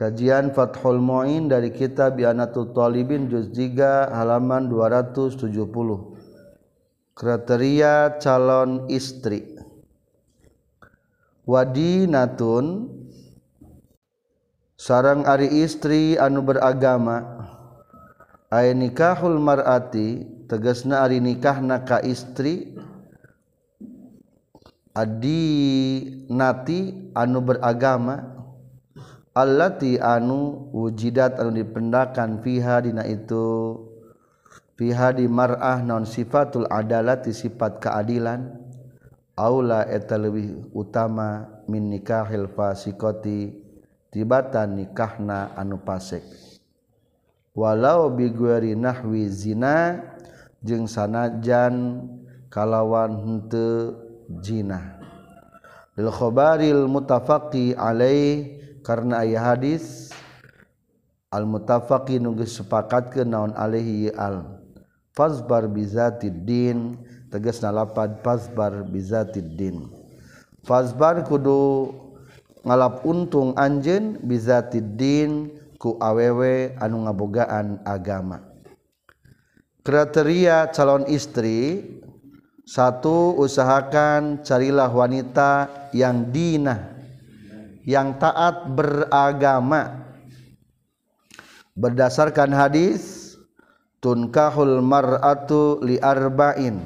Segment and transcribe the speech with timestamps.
[0.00, 5.44] Kajian Fathul Mu'in dari kitab Bianatul Talibin juz 3 halaman 270.
[7.12, 9.60] Kriteria calon istri.
[11.44, 12.88] Wadinatun
[14.80, 17.44] sarang ari istri anu beragama
[18.48, 22.72] ay nikahul mar'ati tegasna ari nikahna ka istri
[24.96, 25.44] adi
[26.32, 28.39] nati anu beragama
[29.40, 33.80] allati anu wujidat anu dipendakan fiha dina itu
[34.76, 38.52] fiha di mar'ah non sifatul adalati sifat keadilan
[39.40, 43.56] aula eta leuwih utama min nikahil fasikoti
[44.12, 46.20] tibatan nikahna anu pasek.
[47.56, 49.98] Walau bigueri nahwi zina
[50.60, 52.06] jeung sanajan
[52.52, 53.96] kalawan henteu
[54.44, 55.00] zina.
[55.98, 60.10] Lil khabaril mutafaqi alaih karena ayah hadis
[61.30, 64.60] al-mutafaqi nunggu sepakat ke naon alaihi al.
[65.10, 66.94] Fazbar bizatid din
[67.30, 69.90] tegas nalapad fazbar bizatid din.
[70.62, 71.90] Fazbar kudu
[72.66, 78.44] ngalap untung anjen bizatiddin ku awewe anu ngabogaan agama.
[79.80, 81.80] Kriteria calon istri
[82.68, 86.99] satu usahakan carilah wanita yang dinah.
[87.84, 90.12] Yang taat beragama.
[91.76, 93.34] Berdasarkan hadis
[94.04, 96.80] tunkahul mar'atu li arba'in.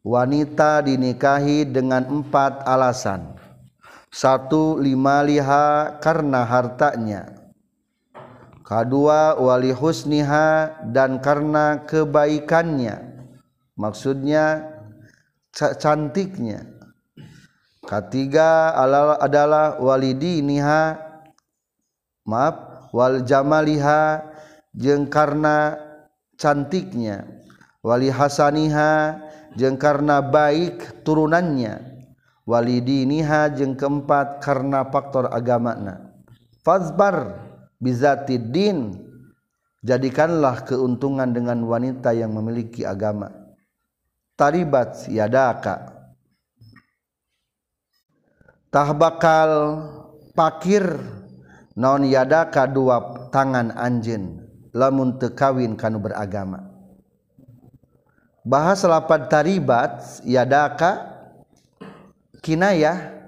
[0.00, 3.36] Wanita dinikahi dengan empat alasan.
[4.10, 7.30] Satu lima liha karena hartanya.
[8.64, 12.96] Kedua wali husniha dan karena kebaikannya.
[13.76, 14.66] Maksudnya
[15.52, 16.79] cantiknya
[17.90, 18.70] ketiga
[19.18, 20.94] adalah walidi niha
[22.22, 24.22] maaf wal jamaliha
[24.70, 25.74] jeung karena
[26.38, 27.26] cantiknya.
[27.82, 29.18] Wali hasaniha
[29.58, 31.82] jeung karena baik turunannya.
[32.46, 36.10] Walidi niha jeung keempat karena faktor agamana
[36.66, 37.46] fazbar
[37.78, 38.96] bizatid din
[39.80, 43.32] jadikanlah keuntungan dengan wanita yang memiliki agama.
[44.36, 45.99] Taribat yadaka
[48.70, 49.50] tah bakal
[50.32, 50.86] pakir
[51.74, 56.70] naon yadaka dua tangan anjen lamun teu kawin kanu beragama.
[58.46, 61.20] Bahas lapad taribat yadaka
[62.40, 63.20] kinayah.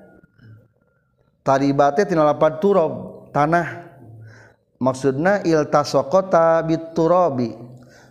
[1.42, 3.90] Taribatnya tina lapad turab tanah.
[4.78, 7.54] Maksudna iltasaqata biturabi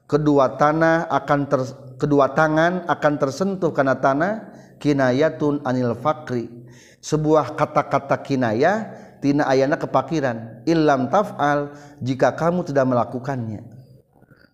[0.07, 1.61] kedua tanah akan ter,
[1.99, 6.60] kedua tangan akan tersentuh karena tanah kinayatun anil fakri
[7.01, 8.77] sebuah kata-kata kinayah
[9.19, 10.63] tina ayana kepakiran.
[10.63, 13.61] Illam taf'al jika kamu tidak melakukannya.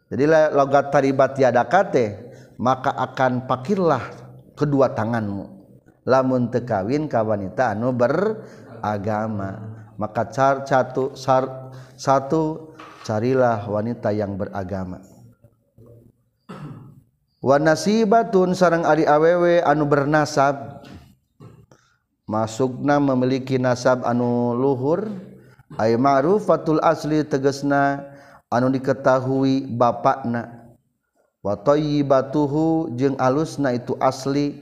[0.08, 0.24] Jadi
[0.56, 4.02] logat taribat tiada kate maka akan pakirlah
[4.56, 5.60] kedua tanganmu.
[6.08, 15.04] Lamun tekawin ka wanita anu beragama maka car satu sar, satu carilah wanita yang beragama.
[17.44, 20.86] Wa nasibatun sarang ari awewe anu bernasab
[22.28, 25.08] masukna memiliki nasab anu luhur
[25.80, 28.04] ay ma'rufatul asli tegesna
[28.52, 30.76] anu diketahui bapakna.
[31.40, 34.60] Wa tayyibatuhu jeung alusna itu asli.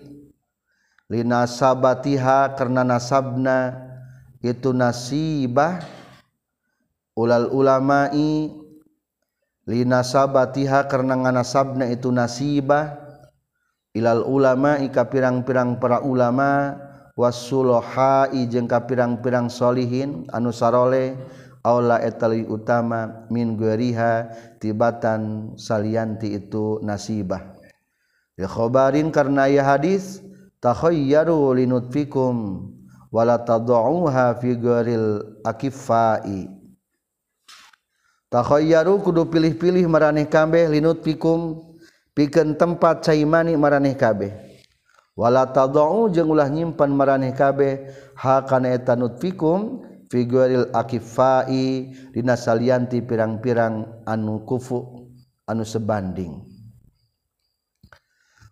[1.05, 3.77] Linasabatiha karena nasabna
[4.41, 5.81] itu nasibah
[7.17, 8.53] ulal ulama'i.
[9.65, 13.01] Linasabatiha karena nganasabna itu nasibah.
[13.95, 21.15] Ilal ulama'i ka pirang-pirang para ulama' wasulohai jengka pirang-pirangshohin anusarole
[21.65, 24.29] Allah etali utama mingueriha
[24.61, 27.41] tibatan salanti itu nasibah.
[28.37, 30.21] Yakhobarin karena ya hadis
[30.61, 33.41] takhoyarulnutfikumwala
[34.37, 35.25] figuril
[38.29, 41.65] takhoyaru kudu pilih-pilih meraneh kabeh linutfikum
[42.13, 44.44] piken tempat caimani mareh kabeh
[45.15, 47.89] wala tadau jeung ulah nyimpan maraneh kabeh.
[48.15, 55.09] Hakana eta nutfikum figuril akifai dina salianti pirang-pirang anu kufu
[55.47, 56.45] anu sebanding.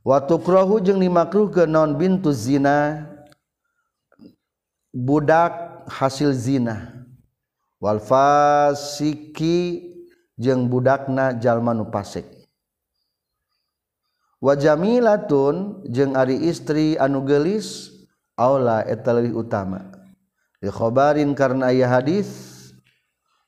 [0.04, 3.08] Wa tukrahu jeung dimakruhkeun naon bintu zina
[4.92, 7.06] budak hasil zina.
[7.84, 9.84] Wal fasiki
[10.40, 12.33] jeung budakna jalma nu fasik
[14.44, 17.96] wajamilatun jeung ari istri anu gelis
[18.36, 19.88] aula eta leuwih utama.
[20.60, 22.60] Li khabarin karena aya hadis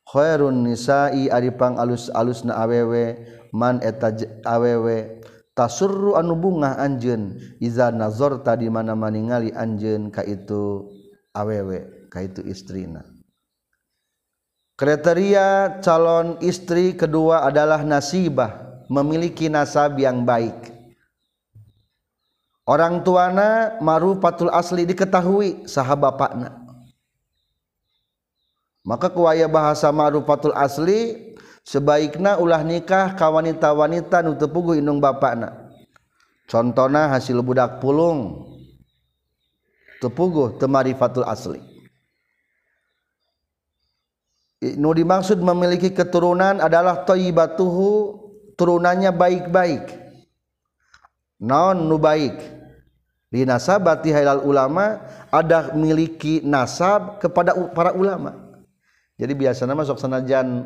[0.08, 3.20] khairun nisa'i aripang alus-alus na awewe
[3.52, 4.16] man eta
[4.48, 5.20] awewe
[5.52, 10.88] tasurru anu bunga anjeun iza nazarta di mana maningali anjeun ka itu
[11.36, 13.04] awewe ka itu istrina.
[14.76, 20.75] Kriteria calon istri kedua adalah nasibah memiliki nasab yang baik
[22.66, 26.66] orang tuana marufatul asli diketahui sahabat bapakna
[28.86, 31.34] maka kuaya bahasa ma'rufatul asli
[31.66, 35.74] sebaiknya ulah nikah ka wanita-wanita nu teu indung bapakna.
[36.46, 38.46] Contohna hasil budak pulung
[39.98, 41.58] teu puguh teu marifatul asli.
[44.78, 47.90] Nu dimaksud memiliki keturunan adalah thayyibatuhu
[48.54, 49.98] turunannya baik-baik.
[51.42, 52.55] Naon nu baik
[53.36, 58.32] di nasabati halal ulama ada miliki nasab kepada para ulama.
[59.20, 60.64] Jadi biasa nama sok sanajan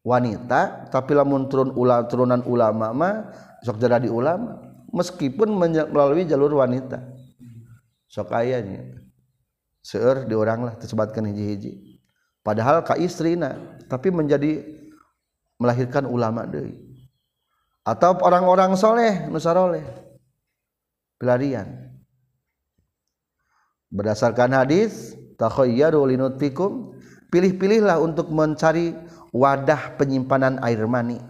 [0.00, 3.28] wanita tapi lamun turun ulah turunan ulama mah
[3.60, 4.72] sok jadi ulama.
[4.88, 6.96] Meskipun melalui jalur wanita.
[8.08, 8.96] Sok ayahnya
[9.84, 12.00] seur di orang lah tersebatkan hiji-hiji.
[12.40, 14.64] Padahal ka istrina tapi menjadi
[15.60, 16.72] melahirkan ulama deh
[17.84, 20.11] atau orang-orang soleh nusaroleh
[21.22, 21.94] pelarian.
[23.94, 26.98] Berdasarkan hadis takhayyaru linutfikum
[27.30, 28.98] pilih-pilihlah untuk mencari
[29.30, 31.22] wadah penyimpanan air mani.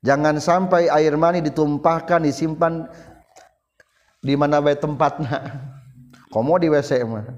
[0.00, 2.88] Jangan sampai air mani ditumpahkan disimpan
[4.24, 5.44] di mana baik tempatnya.
[6.32, 7.28] Komo di WC mah.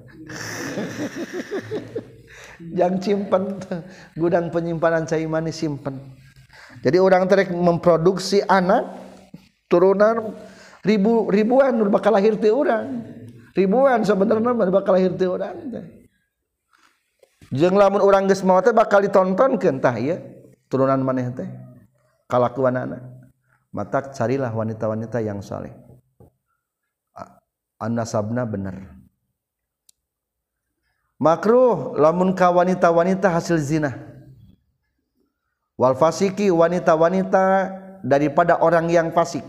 [2.78, 3.58] Yang simpan
[4.14, 5.94] gudang penyimpanan cai mani simpan
[6.82, 8.86] jadi orang terek memproduksi anak
[9.66, 10.34] turunan
[10.88, 13.04] ribu ribuan bakal lahir ti orang
[13.52, 15.68] ribuan sebenarnya bakal lahir ti orang
[17.52, 20.20] jeng lamun orang geus teh bakal ditontonkeun tah ieu.
[20.68, 21.48] Turunan maneh teh.
[22.28, 23.00] Kalakuanana.
[23.72, 25.72] Mata carilah wanita-wanita yang saleh.
[27.80, 28.92] An-nasabna bener.
[31.18, 33.90] Makruh lamun ka wanita-wanita hasil zina
[35.74, 37.44] wal fasiki wanita-wanita
[38.06, 39.42] daripada orang yang fasik.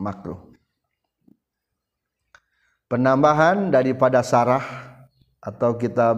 [0.00, 0.47] Makruh
[2.88, 4.64] penambahan daripada sarah
[5.38, 6.16] atau kitab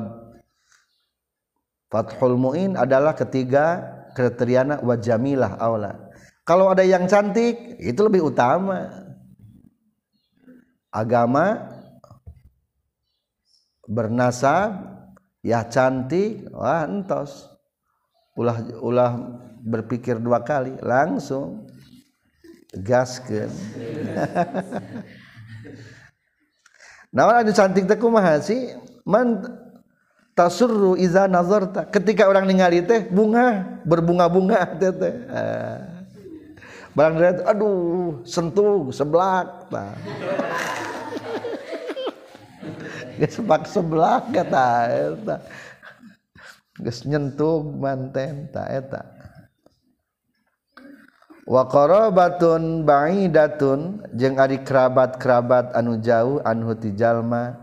[1.90, 3.82] Fathul Mu'in adalah ketiga
[4.14, 5.98] kriteriana wa jamilah aula.
[6.46, 8.90] Kalau ada yang cantik, itu lebih utama.
[10.90, 11.70] Agama
[13.86, 14.86] bernasab
[15.42, 17.50] ya cantik, wah entos.
[18.38, 19.12] Ulah ulah
[19.62, 21.66] berpikir dua kali, langsung
[22.70, 23.50] gaskeun.
[27.10, 28.74] nawan anu cantik teh kumaha sih?
[29.06, 29.42] Man
[30.34, 31.84] tasurru iza nazarta.
[31.86, 35.14] Ketika orang ningali teh bunga berbunga-bunga teh teh.
[35.30, 36.00] Ah.
[36.90, 39.94] Barang dilihat aduh sentuh seblak tah.
[43.20, 45.36] Geus seblak seblak kata eta.
[46.80, 49.19] Geus nyentuh manten ta eta.
[51.50, 57.58] waqarobatun ba'idatun jeung ari kerabat-kerabat anu jauh anhu ti jalma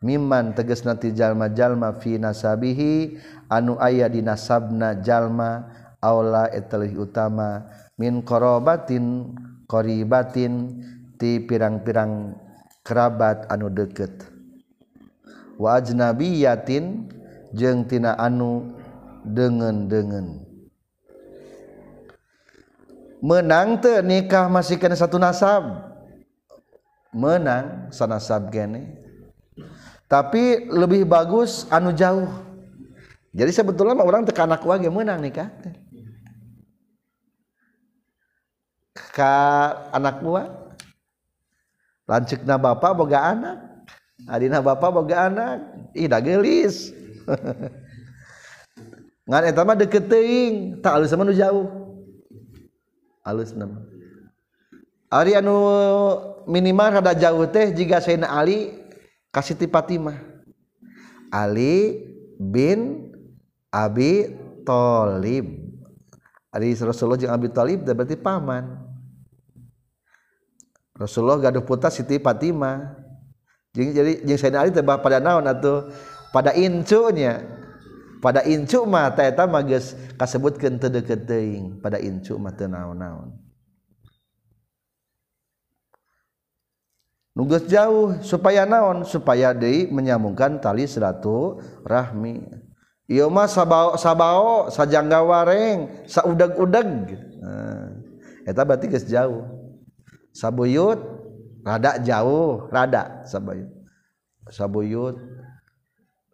[0.00, 3.20] mimman tegasna ti jalma-jalma fi nasabihi
[3.52, 5.68] anu aya di nasabna jalma
[6.00, 7.68] aula etelih utama
[8.00, 9.36] min korobatin
[9.68, 10.80] koribatin
[11.20, 12.32] ti pirang-pirang
[12.80, 14.24] kerabat anu deket.
[15.60, 17.12] Wa ajnabiyatin
[17.52, 18.72] jeung tina anu
[19.28, 20.49] dengen-dengen.
[23.20, 25.92] menang te nikah masih kena satu nasab.
[27.10, 29.00] Menang sanasab gene
[30.10, 32.26] tapi lebih bagus anu jauh.
[33.30, 35.46] Jadi sebetulnya orang tekanak wage menang nikah
[39.14, 39.34] ka
[39.94, 40.50] anak buah.
[42.10, 43.86] Lancikna bapak boga anak.
[44.26, 45.62] Adina bapak boga anak.
[45.94, 46.90] Ih da gelis.
[49.30, 50.82] Ngan eta mah deket teuing.
[50.82, 51.79] Tak alus mah nu jauh.
[53.30, 53.78] alus nama
[55.10, 55.58] Ari anu
[56.46, 58.78] minimal rada jauh teh jika Sayyidina Ali
[59.34, 60.14] kasih ti Fatimah.
[61.34, 61.98] Ali
[62.38, 63.10] bin
[63.74, 65.66] Abi Thalib.
[66.54, 68.86] Ari Rasulullah jeung Abi Thalib berarti paman.
[70.94, 72.94] Rasulullah gaduh putra Siti Fatimah.
[73.74, 75.90] Jadi jeung Sayyidina Ali teh pada naon atuh?
[76.30, 77.59] Pada incunya.
[78.20, 81.80] pada incu mah eta mah geus kasebutkeun teu deukeut teuing.
[81.80, 83.32] Pada incu mah teu naon-naon.
[87.32, 89.08] Nugas jauh supaya naon?
[89.08, 91.58] Supaya deui menyambungkan tali seratu
[91.88, 92.44] rahmi.
[93.10, 97.10] Ieu mah sabao sabao sajangga wareng saudag-udag
[98.46, 99.46] eta berarti geus jauh.
[100.30, 101.00] Sabuyut
[101.66, 103.70] rada jauh rada sabuyut.
[104.50, 105.16] Sabuyut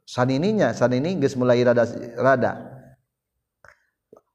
[0.06, 1.84] sanininya sanini geus mulai rada
[2.16, 2.52] rada.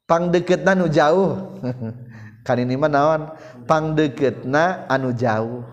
[0.03, 1.55] Pang deketna nu jauh.
[2.45, 3.21] Kan ini mah naon?
[3.63, 5.63] Pang deketna anu jauh.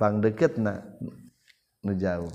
[0.00, 0.80] Pang deketna
[1.84, 2.32] nu jauh.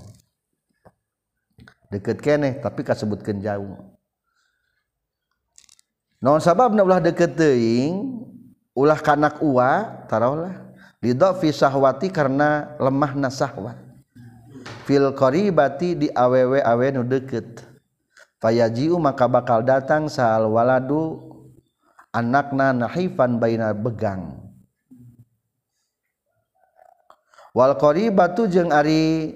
[1.90, 3.74] Deket keneh tapi kasebutkeun jauh.
[6.22, 8.22] Naon sababna ulah deket teuing?
[8.78, 10.70] Ulah kanak uwa tarawlah
[11.02, 13.89] lidhafi sahwati karena lemahna sahwat
[14.88, 17.62] fil qaribati di awewe-awe nu deket
[18.40, 21.30] fayaji'u maka bakal datang sahal waladu
[22.10, 24.40] anakna nahifan baina begang.
[27.50, 29.34] Wal qaribatu jeung ari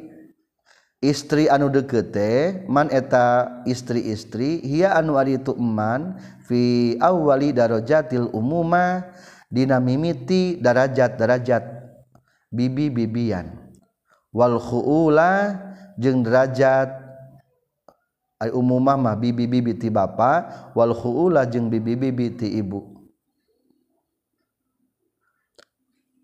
[1.03, 6.15] istri anu dekete man eta istri-istri hia anu ari itu eman
[6.47, 9.11] fi awwali darajatil umuma
[9.51, 11.67] dina mimiti darajat-darajat
[12.55, 13.64] bibi-bibian.
[14.35, 15.55] wal khuula
[15.95, 16.91] jeung derajat.
[18.43, 22.83] Ay umumah mah bibi-bibi ti bapa wal khuula jeung bibi-bibi ti ibu.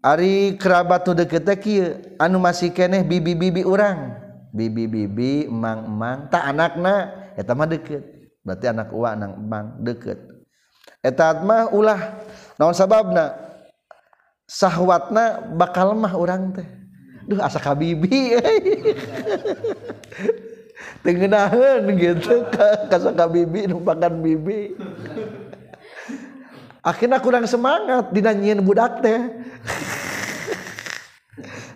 [0.03, 4.19] Ari kerabat nu deket kieu anu masih keneh bibi-bibi urang.
[4.51, 8.03] Bibi-bibi emang-emang tak anakna eta mah deket
[8.43, 10.19] berarti anak uwa anak emang deket
[11.07, 12.19] eta mah ulah
[12.59, 13.39] naon sababna?
[14.51, 16.80] Sahwatna bakal mah urang teh.
[17.29, 18.37] Duh asa ka bibi
[21.05, 24.77] tengenaheun gitu ka ka bibi numpakan bibi
[26.81, 29.21] akhirnya kurang semangat dinanyiin budak teh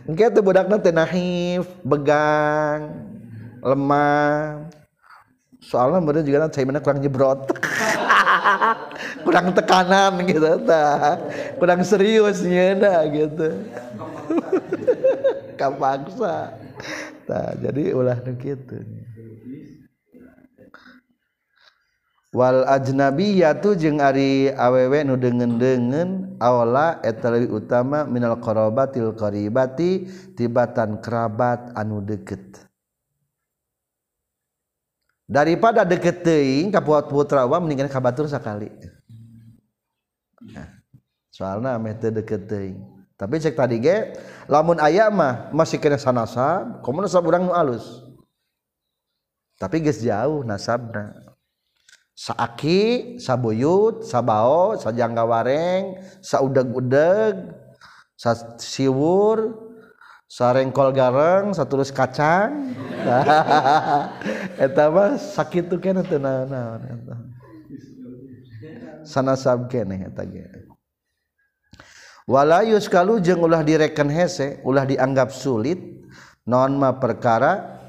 [0.05, 2.93] Engke teh budakna teh nahif, begang,
[3.65, 4.69] lemah.
[5.65, 7.49] Soalnya mereka juga nanti mana kurang jebrot.
[9.25, 11.17] kurang tekanan gitu ta.
[11.57, 13.49] Kurang seriusnya dah gitu.
[15.57, 16.55] kapaksa
[17.27, 18.79] nah, jadi ulah gitu kitu.
[22.35, 30.99] Wal ajnabiyatu jeung ari awewe nu deungen-deungen awla eta leuwih utama minal qarabatil qaribati tibatan
[30.99, 32.43] kerabat anu deket.
[35.31, 38.67] Daripada deket teuing ka putra wa meninggal ka batur sakali.
[40.43, 40.69] Nah,
[41.31, 42.94] soalna meh teu deket teuing.
[43.15, 44.11] tapi cek tadi ge
[44.51, 48.03] lamun aya mah masih kena sanasab komo nasab urang nu alus.
[49.55, 51.15] Tapi geus jauh nasabna.
[52.15, 57.55] Saaki sabuyut sabao sajangga wareng saudeg-udeg
[58.15, 59.63] sa siwur
[60.27, 62.75] sarengkol gareng satulus kacang.
[64.65, 66.83] Eta mah sakitu keneh teu naon-naon
[69.05, 70.49] sanasab keneh eta ge.
[72.25, 75.81] walayus kalau jeng ulah direken hese ulah dianggap sulit
[76.45, 77.81] non ma perkara?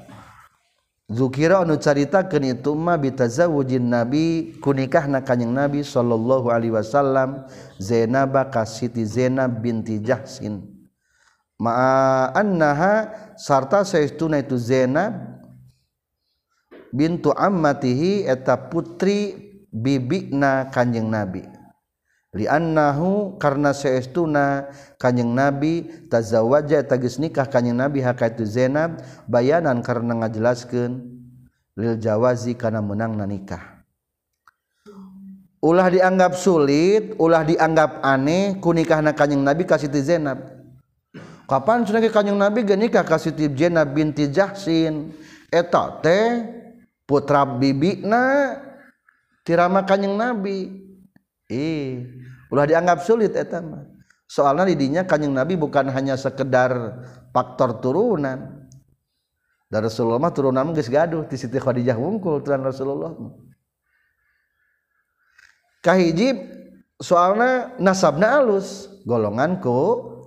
[1.06, 7.46] Zukira anu caritakeun itu ma bitazawujin nabi kunikah na kanjing nabi sallallahu alaihi wasallam
[7.78, 10.66] Zainab ka Siti Zainab binti Jahsin.
[11.62, 15.14] Ma annaha sarta saestuna itu Zainab
[16.90, 21.46] bintu ammatihi eta putri bibikna kanjing nabi.
[22.36, 24.68] liannahu karena seestuna
[25.00, 31.00] kanjeng nabi tazawwaja tagis nikah kanjeng nabi hakaitu Zainab bayanan karena ngajelaskeun
[31.76, 33.76] lil jawazi kana menang nikah.
[35.64, 40.52] Ulah dianggap sulit ulah dianggap aneh ku nikahna kanjeng nabi ka Siti Zainab.
[41.48, 45.16] Kapan cenah kanjeng nabi ge nikah ka Siti Zainab binti Jahsin?
[45.48, 46.44] Eta teh
[47.08, 48.54] putra bibina
[49.42, 50.86] tirama kanjeng nabi.
[51.46, 52.10] Ih,
[52.50, 53.86] ulah dianggap sulit eta mah.
[54.26, 56.74] Soalnya didinya kanjeng Nabi bukan hanya sekedar
[57.30, 58.66] faktor turunan.
[59.66, 63.14] dari Rasulullah mah turunan geus gaduh ti Siti Khadijah wungkul turunan Rasulullah.
[65.82, 66.34] Kahiji
[66.98, 69.78] soalnya nasabna alus, golongan ku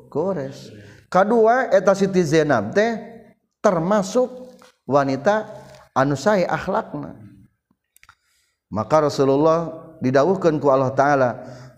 [0.08, 0.72] kores.
[1.12, 2.96] Kedua eta Siti Zainab teh
[3.60, 4.56] termasuk
[4.88, 5.48] wanita
[5.92, 7.16] anu sae akhlakna.
[8.72, 11.30] Maka Rasulullah didawuhkeun ku Allah taala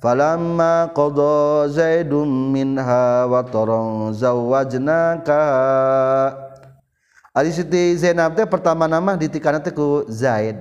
[0.01, 5.43] falamma qada zaidum minha wa taran zawajnaka.
[7.31, 10.59] Ari Siti Zainab teh pertama nama ditikana teh ku Zaid.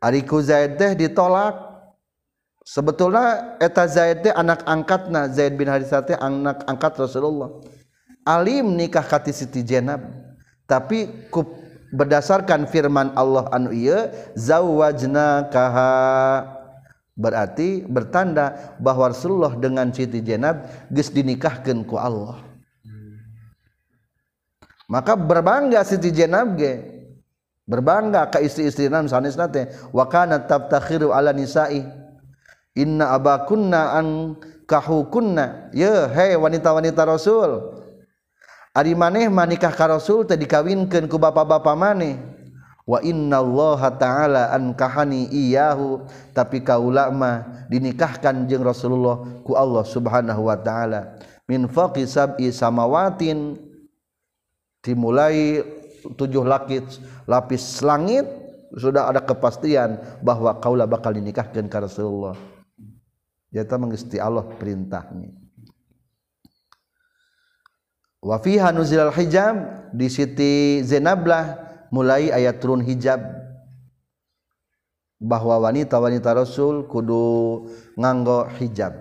[0.00, 1.60] Ari ku Zaid teh ditolak.
[2.64, 7.52] Sebetulnya eta Zaid teh anak angkatna Zaid bin Harithah teh anak angkat Rasulullah.
[8.24, 10.00] Alim nikah kati Siti Zainab.
[10.64, 11.44] Tapi ku
[11.94, 16.56] berdasarkan firman Allah anu ieu zawajna kaha
[17.16, 22.44] berarti bertanda bahwa Rasulullah dengan Siti Jenab geus dinikahkeun ku Allah.
[24.86, 26.94] Maka berbangga Siti Jenab ge.
[27.66, 31.82] Berbangga ka istri-istri nan sanesna teh wa kana tabtakhiru ala nisa'i.
[32.78, 34.38] Inna abakunna an
[34.70, 35.74] kahukunna.
[35.74, 37.82] Ye hey wanita-wanita Rasul.
[38.76, 42.20] Ari maneh manikah ka Rasul teh dikawinkeun ku bapak-bapak maneh.
[42.86, 49.82] Wa inna Allah ta'ala an kahani iyahu tapi kaula mah dinikahkan jeung Rasulullah ku Allah
[49.82, 51.16] subhanahu wa ta'ala.
[51.48, 53.58] Min faqi sab'i samawatin.
[54.84, 55.66] Dimulai
[56.14, 56.86] tujuh lakit
[57.26, 58.22] lapis langit
[58.70, 62.38] sudah ada kepastian bahwa kaulah bakal dinikahkan ke Rasulullah.
[63.50, 65.45] Jata mengisti Allah perintahnya
[68.26, 71.62] wa fiha nuzilal hijab di Siti Zainablah
[71.94, 73.22] mulai ayat turun hijab.
[75.16, 77.64] Bahwa wanita-wanita Rasul kudu
[77.96, 78.92] nganggo hijab.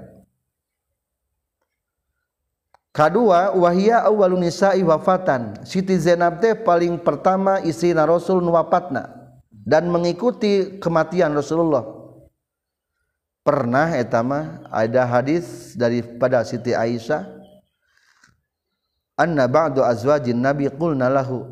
[2.96, 5.68] Kedua wahia awalun nisa'i wafatan.
[5.68, 9.12] Siti Zainab teh paling pertama istri Rasul nuwapatna
[9.52, 11.84] dan mengikuti kematian Rasulullah.
[13.44, 17.35] Pernah etama ada hadis daripada Siti Aisyah
[19.16, 21.44] anna ba'du azwajin nabi qulna lahu.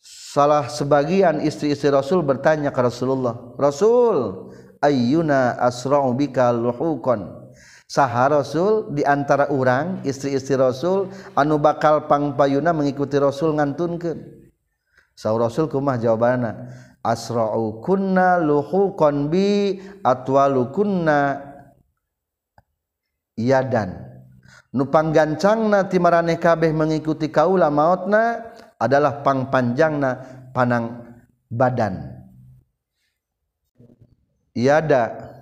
[0.00, 7.48] Salah sebagian istri-istri Rasul bertanya ke Rasulullah Rasul ayyuna asra'u bika luhukon
[7.88, 14.38] saha Rasul di antara urang istri-istri Rasul anu bakal pangpayuna mengikuti Rasul ngantunkeun.
[15.18, 16.70] Saw Rasul kumah jawabanna
[17.02, 21.42] asra'u kunna luhukon bi atwalu kunna
[23.34, 24.07] yadan.
[24.74, 30.10] Nu panggancangna ti maraneh kabeh mengikuti kaula mautna adalah pangpanjangna
[30.52, 31.04] panang
[31.48, 32.24] badan
[34.52, 35.34] yada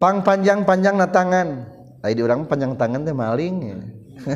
[0.00, 1.48] panjang-panjang na tangan
[2.02, 3.76] Ay, di orang panjang tangan teh maling ya.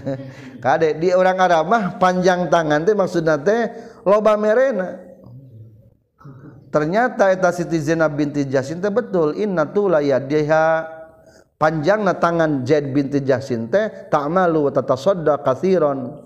[0.65, 3.75] Kade di orang Arab mah panjang tangan teh maksudnya teh
[4.07, 5.03] loba merena.
[6.71, 9.67] Ternyata eta Siti Zainab binti Jasin teh betul inna
[9.99, 10.65] yadiha
[11.57, 16.25] panjang na tangan Zaid binti Jasin teh ta'malu wa tatasadda kathiron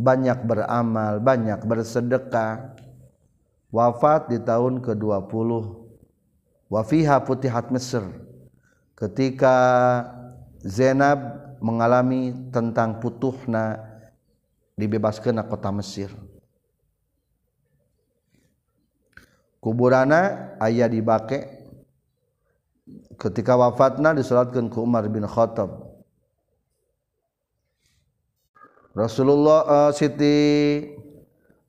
[0.00, 2.80] banyak beramal, banyak bersedekah.
[3.70, 5.50] Wafat di tahun ke-20.
[6.66, 8.02] Wafiha putihat Mesir
[8.98, 9.56] ketika
[10.66, 11.18] Zainab
[11.62, 13.78] mengalami tentang putuhna
[14.74, 16.10] dibebaskan kota Mesir
[19.60, 21.59] kuburana ayah dibake
[23.20, 25.68] ketika wafatna disolatkan ke Umar bin Khattab.
[28.96, 30.34] Rasulullah uh, Siti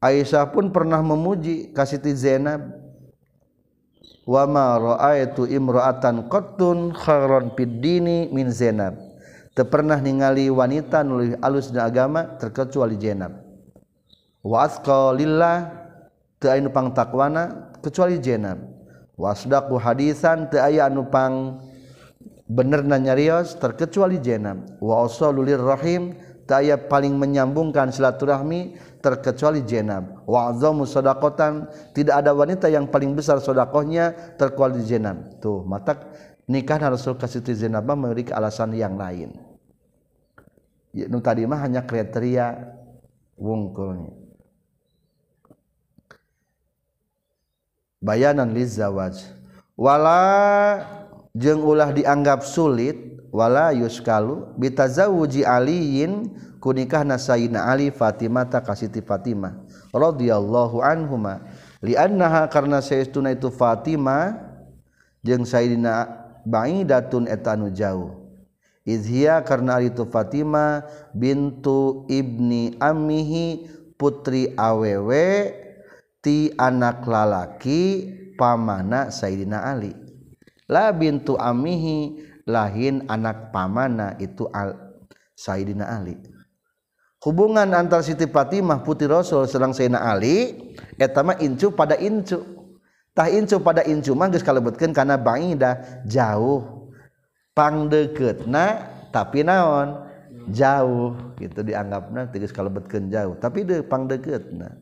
[0.02, 2.82] Aisyah pun pernah memuji kasih Zainab.
[4.26, 8.98] Wama ra'aitu imra'atan qattun khairan fid dini min Zainab.
[9.52, 13.36] Teu pernah ningali wanita nu alus di agama terkecuali Zainab.
[14.42, 15.70] Wa asqa lillah
[16.42, 18.71] teu aya nu pangtakwana kecuali Zainab
[19.20, 21.60] wa asdaqu hadisan teu aya anu pang
[22.48, 26.16] benerna nyarios terkecuali Zainab wa usulul rahim
[26.48, 31.66] teu aya paling menyambungkan silaturahmi terkecuali jenab wa'zamu sodakotan
[31.98, 35.98] tidak ada wanita yang paling besar sodakohnya terkecuali jenab tuh mata
[36.46, 39.34] nikah Rasul kasih jenab memiliki alasan yang lain.
[40.92, 42.68] Ya, nu tadi mah hanya kriteria
[43.40, 44.21] wungkulnya
[48.02, 49.22] bayanan lizawaj.
[49.78, 50.82] Wala
[51.38, 59.56] jeng ulah dianggap sulit wala yuskalu bitazawuji aliyin kunikah nasayina ali fatimah ta kasiti fatimah
[59.96, 61.46] radhiyallahu anhuma.
[61.82, 64.38] Liannaha karna sayyiduna itu fatimah
[65.26, 66.10] jeung sayyidina
[66.46, 68.22] ba'idatun etanu jauh.
[68.82, 75.54] Izhia karena itu fatimah bintu ibni amihi putri awewe
[76.22, 78.08] ti anak lalaki
[78.38, 79.92] pamana Sayyidina Ali.
[80.70, 84.78] La bintu amihi lahin anak pamana itu al
[85.36, 86.16] Sayyidina Ali.
[87.22, 92.40] Hubungan antara Siti Fatimah putih Rasul sedang Sayyidina Ali etama incu pada incu.
[93.12, 96.88] Tah incu pada incu mah geus kalebetkeun kana baida jauh.
[97.92, 100.08] Deketna tapi naon?
[100.50, 101.36] Jauh.
[101.38, 103.36] Gitu dianggapna geus kalebetkeun jauh.
[103.38, 104.82] Tapi de pang deketna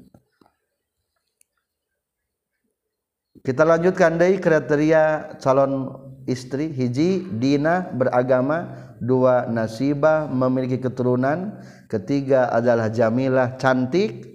[3.43, 5.95] kita lanjutkan deui kriteria calon
[6.27, 11.55] istri hiji dina beragama dua nasibah memiliki keturunan
[11.87, 14.27] ketiga adalah jamilah cantik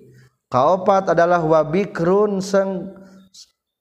[0.48, 2.96] kaopat adalah wabikrun seng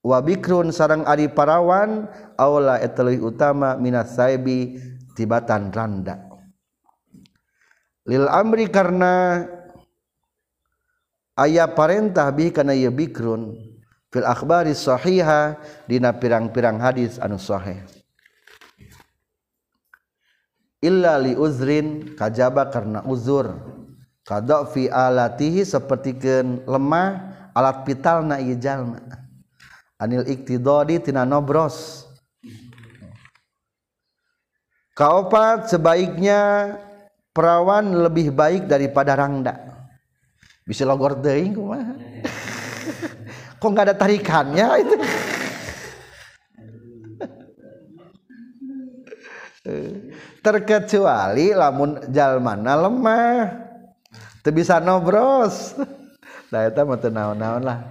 [0.03, 4.77] wabikrun sarang ari parawan aula etelih utama minat saibi
[5.15, 6.19] tibatan randa.
[8.03, 9.47] Lil amri karena
[11.39, 13.72] ayah parentah bi kana bikrun
[14.13, 15.57] fil akhbari sahiha
[15.89, 17.81] dina pirang-pirang hadis anu sahih.
[20.85, 23.49] Illa li uzrin kajaba karena uzur.
[24.23, 29.01] Kada fi alatihi sapertikeun lemah alat pitalna ieu jalma
[29.97, 32.05] anil iktidadi tina nobros.
[34.93, 36.71] Kaopat sebaiknya
[37.33, 39.57] perawan lebih baik daripada rangda.
[40.63, 41.97] Bisa logor deing kumaha
[43.63, 44.67] kok nggak ada tarikannya?
[44.83, 44.95] Itu.
[50.43, 53.47] Terkecuali lamun jalmana lemah.
[54.43, 55.55] Teu bisa nobros.
[56.53, 57.81] Nah itu mah naon-naon lah.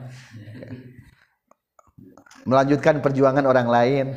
[2.46, 4.14] Melanjutkan perjuangan orang lain.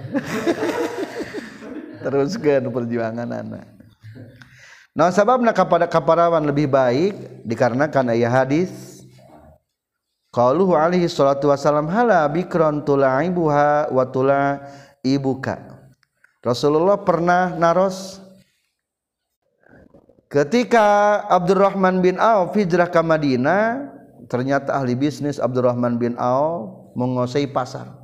[2.06, 3.66] Teruskan perjuangan anak
[4.96, 8.95] nah sababna kepada kaparawan lebih baik dikarenakan ayat hadis
[10.36, 14.68] qauluhu alaihi salatu wasalam hala bikron tulaibuha wa tula
[15.00, 15.80] ibuka
[16.44, 18.20] Rasulullah pernah naros
[20.28, 23.96] ketika Abdurrahman bin Auf hijrah ke Madinah
[24.28, 27.98] ternyata ahli bisnis Abdurrahman bin Auf menguasai pasar.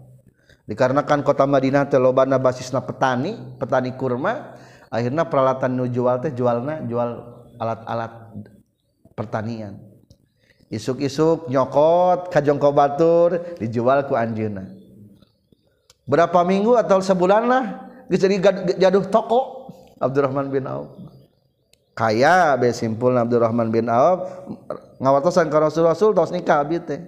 [0.66, 4.56] Dikarenakan kota Madinah teh lobana basisna petani petani kurma
[4.88, 8.14] akhirnya peralatan nu jual teh jualna jual alat-alat
[9.14, 9.91] pertanian
[10.72, 13.30] isuk-isuk nyokot kajongko batur
[13.60, 14.66] dijual ku anjeuna
[16.08, 17.66] berapa minggu atau sebulan lah
[18.12, 18.36] jadi
[18.76, 20.92] jaduh toko Abdurrahman bin Auf.
[21.96, 24.28] Kaya be simpul Abdurrahman bin Auf
[25.00, 27.00] ngawatosan ka Rasul Rasul tos nikah abi teh.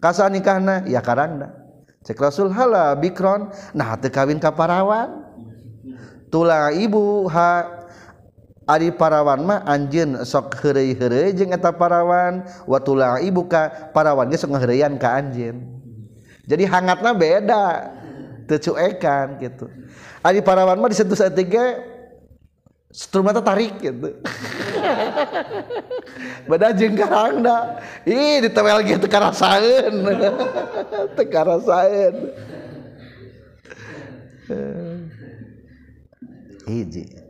[0.00, 1.52] Kasa nikahna ya karanda.
[2.08, 5.26] Cek Rasul hala bikron nah teu kawin ka parawan.
[6.32, 7.84] Tulah ibu ha
[8.66, 14.98] Ari parawan mah anjin sok heureuy-heureuy jeung eta parawan watula ibuka parawan ge sok ngaheureuyan
[14.98, 15.62] ka anjin.
[16.50, 17.66] Jadi hangatna beda.
[18.46, 19.70] Teu cuekan gitu.
[20.22, 21.66] Ari parawan mah disentuh saeutik ge
[22.90, 24.18] strumata tarik gitu.
[26.50, 27.82] Beda jeung karangna.
[28.02, 29.94] Ih ditewel ge teu karasaeun.
[31.18, 32.14] teu karasaeun.
[36.66, 37.25] Hiji.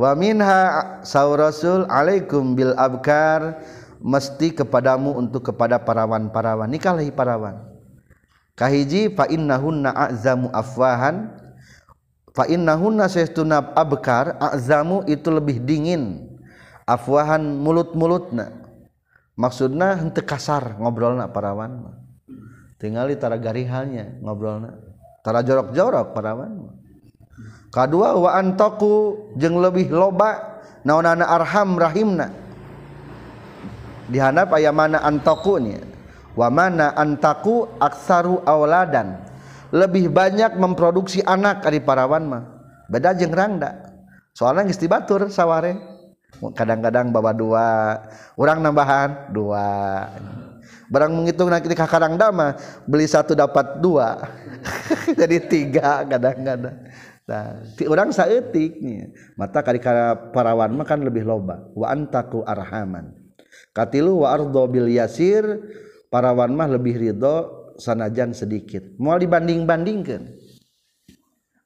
[0.00, 3.60] Wa minha saur Rasul alaikum bil abkar
[4.00, 7.68] mesti kepadamu untuk kepada parawan-parawan nikahi parawan.
[8.56, 11.36] Kahiji fa innahunna a'zamu afwahan
[12.32, 16.32] fa innahunna saytuna abkar azamu itu lebih dingin
[16.88, 18.56] afwahan mulut-mulutna.
[19.36, 21.92] Maksudna henteu kasar ngobrolna parawan
[22.80, 24.80] tinggali tara garihalnya ngobrolna
[25.20, 26.79] tara jorok-jorok parawan
[27.70, 32.30] kadua wa antaku jeung lebih loba naonana arham rahimna.
[34.10, 35.80] Dihanap aya mana antaku nya?
[36.34, 39.22] Wa mana antaku aksaru auladan.
[39.70, 42.42] Lebih banyak memproduksi anak dari parawan mah.
[42.90, 43.86] Beda jeung rangda.
[44.34, 45.78] Soalnya geus dibatur saware.
[46.40, 47.66] Kadang-kadang bawa dua
[48.34, 50.10] orang nambahan dua.
[50.90, 54.26] Barang menghitung nanti kakak dama beli satu dapat dua.
[55.20, 56.74] Jadi tiga kadang-kadang.
[57.86, 61.64] orang sayaetiknya mata kali-kara parawan makan lebih loba.
[61.78, 63.14] Waantaku arhaman.
[63.70, 65.46] Katilu waardo bil yasir
[66.10, 68.82] parawan mah lebih ridho sanajan sedikit.
[68.98, 70.26] Mau dibanding bandingkan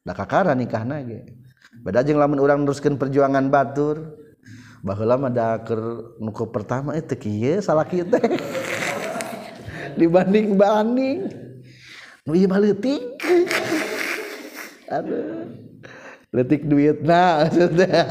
[0.04, 1.24] lah kakara nikah nage.
[1.80, 4.20] Beda jeng lamun orang teruskan perjuangan batur.
[4.84, 5.80] Bahwa lama daker
[6.20, 8.20] nuku pertama itu kia salah kita
[9.98, 11.24] dibanding banding
[12.28, 13.00] nu iya maletik
[14.90, 15.48] aduh
[16.34, 18.02] leutik duitna maksudnya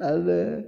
[0.00, 0.64] aduh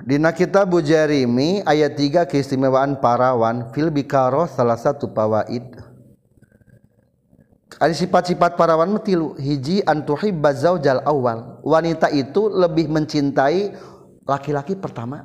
[0.00, 0.32] Dina
[0.64, 5.76] Bujarimi ayat 3 keistimewaan parawan fil bikaro salah satu pawaid.
[7.80, 11.60] Ada sifat-sifat parawan metilu hiji antuhibba zaujal awal.
[11.64, 13.76] Wanita itu lebih mencintai
[14.24, 15.24] laki-laki pertama.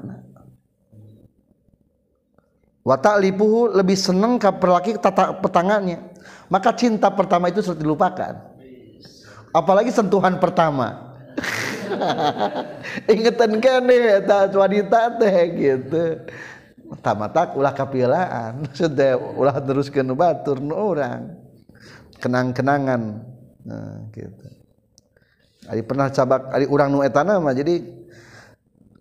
[2.86, 6.16] watak lipuhu lebih seneng ke perlaki tata petangannya
[6.50, 8.38] maka cinta pertama itu sulit dilupakan.
[9.56, 11.16] Apalagi sentuhan pertama.
[13.12, 16.04] Ingetan kene tak wanita teh gitu.
[17.02, 18.68] Tamata ulah kapilaan.
[18.78, 21.34] Sudah ulah teruskan batur nu orang
[22.22, 23.26] kenang-kenangan.
[23.66, 24.48] Nah, gitu.
[25.66, 27.82] Ari pernah cabak ari urang nu etana mah jadi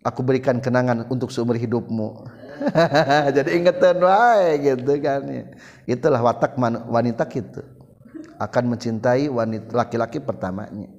[0.00, 2.24] aku berikan kenangan untuk seumur hidupmu.
[3.36, 5.44] jadi ingetan wae gitu kan ya.
[5.88, 6.56] itulah watak
[6.88, 7.62] wanita gitu.
[8.38, 10.90] Akan mencintai wanita laki-laki pertamanya.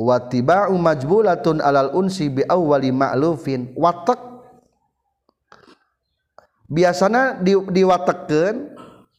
[0.00, 3.76] Watiba'u majbulatun alal unsi bi awwali ma'lufin.
[3.76, 4.16] Watak.
[6.70, 7.52] Biasanya di,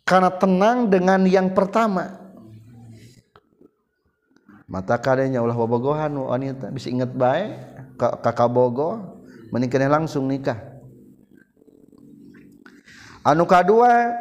[0.01, 2.17] karena tenang dengan yang pertama.
[4.65, 6.71] Mata kadenya ulah bobogohan wanita.
[6.71, 7.70] Bisa ingat baik
[8.01, 9.21] kakak bogo
[9.53, 10.57] menikahnya langsung nikah.
[13.21, 14.17] Anu kedua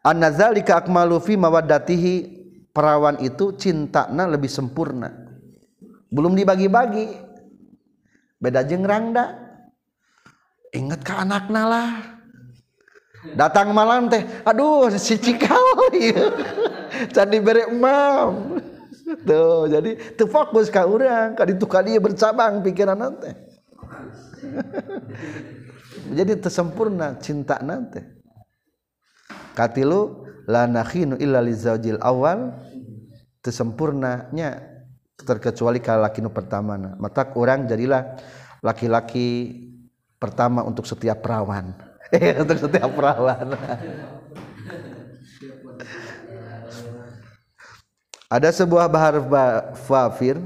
[0.00, 2.38] anna zalika akmalu fi mawaddatihi.
[2.68, 5.10] Perawan itu cintana lebih sempurna.
[6.14, 7.10] Belum dibagi-bagi.
[8.38, 9.34] Beda jeng rangda.
[10.70, 11.90] Inget ke anakna lah.
[13.34, 15.58] Datang malam teh aduh si cikal.
[17.14, 18.57] Candi beri mam
[19.16, 23.30] tuh jadi tuh fokus ke orang kali itu kali bercabang pikiran nanti.
[26.18, 28.00] Jadi tersempurna cinta nanti.
[29.52, 32.56] Katilu la nakhinu illa lizaujil awal.
[33.38, 34.66] Tersempurnanya
[35.14, 38.18] terkecuali kalau laki nu pertama mata orang jadilah
[38.60, 39.62] laki-laki
[40.18, 41.76] pertama untuk setiap perawan.
[42.40, 43.52] Untuk setiap perawan
[48.28, 49.16] ada sebuah bahar
[49.88, 50.36] fafir.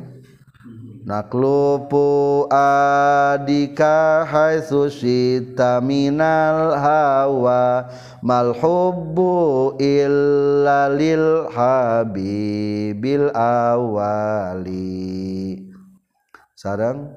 [1.03, 7.91] Naklupu adika haitsu syita minal hawa.
[8.23, 14.79] Mal hubbu illa lil habibil awali.
[16.55, 17.11] Sarang.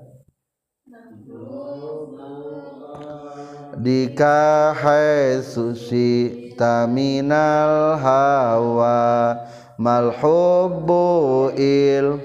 [3.78, 9.38] Dika haitsu syita minal hawa
[9.80, 12.20] malhubbu il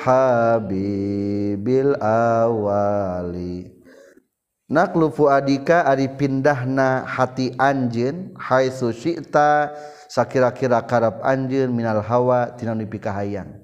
[0.00, 3.70] habibil awali.
[4.70, 9.74] Naklufu adika ari pindahna hati anjeun hai susyita
[10.06, 13.60] sakira-kira karab anjeun minal hawa tina nu pikahayang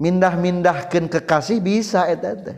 [0.00, 2.56] mindah-mindahkeun kekasih bisa eta teh.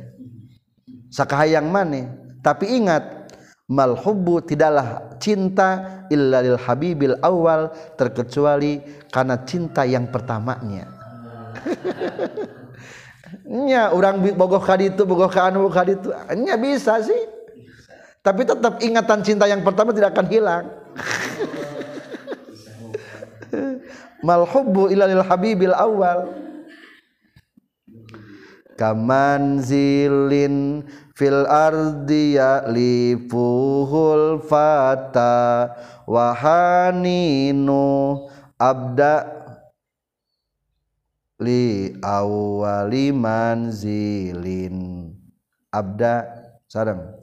[1.11, 2.09] Sakahayang maneh.
[2.41, 3.29] Tapi ingat
[3.67, 10.93] malhubbu tidaklah cinta illa lil habibil awal terkecuali karena cinta yang pertamanya.
[13.49, 17.41] Nya orang bogoh kali itu bogoh anu kali itu nya bisa sih.
[18.23, 20.71] Tapi tetap ingatan cinta yang pertama tidak akan hilang.
[24.27, 26.31] Mal hubbu ila lil habibil awal
[28.83, 30.83] kamanzilin
[31.15, 35.71] fil ardi ya'lifuhul fata
[36.11, 37.79] wahaninu
[38.59, 39.31] abda
[41.39, 45.15] li awali manzilin.
[45.71, 46.27] Abda
[46.67, 47.23] sarang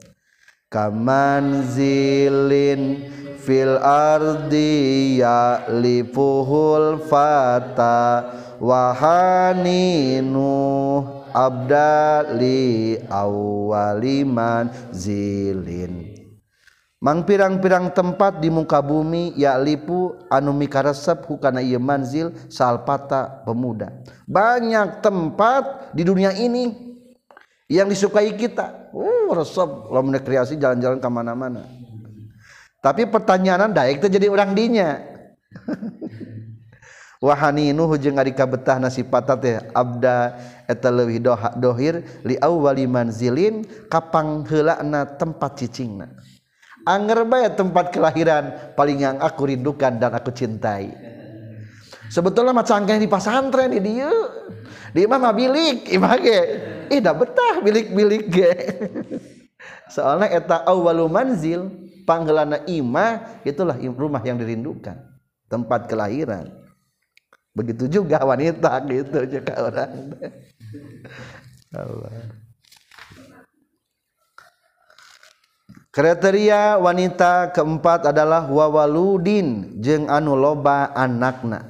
[0.72, 2.82] kamanzilin
[3.40, 8.24] fil ardi ya lipuhul fata
[8.60, 10.40] wahaninu
[11.34, 16.20] abda li awali manzilin
[17.00, 23.88] Mang pirang-pirang tempat di muka bumi ya lipu anu mikaresep hukana ieu manzil salpata pemuda.
[24.28, 26.76] Banyak tempat di dunia ini
[27.72, 28.92] yang disukai kita.
[28.92, 31.64] Uh, resep lo kreasi jalan-jalan ke mana-mana.
[32.84, 35.00] Tapi pertanyaan daek itu jadi orang dinya.
[37.20, 41.20] Wahaninu hujung ari kabetah nasipata teh abda eta leuwih
[41.60, 46.08] dohir li awwali manzilin kapang heulana tempat cicingna.
[46.88, 50.96] Anger bae tempat kelahiran paling yang aku rindukan dan aku cintai.
[52.08, 54.08] Sebetulnya mah cangkeh di pasantren di dia.
[54.90, 56.40] Di imah mah bilik, imah ge.
[56.88, 58.52] Ih da betah bilik-bilik ge.
[59.94, 61.68] Soalnya eta awwalu manzil,
[62.08, 64.96] panggelana imah itulah rumah yang dirindukan,
[65.52, 66.59] tempat kelahiran.
[67.54, 69.92] begitu juga wanita gitu juga orang.
[71.70, 72.14] Allah.
[75.90, 81.66] Kriteria wanita keempat adalah wawaludin jeng anu loba anakna.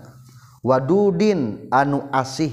[0.60, 2.52] Wadudin anu asih.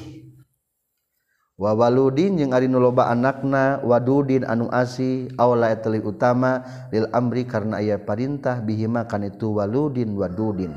[1.60, 5.28] Wawaludin jeung ari nu loba anakna wadudin anu asih.
[5.36, 10.72] Aula eteli utama lil amri karena aya perintah bihima kan itu waludin wadudin.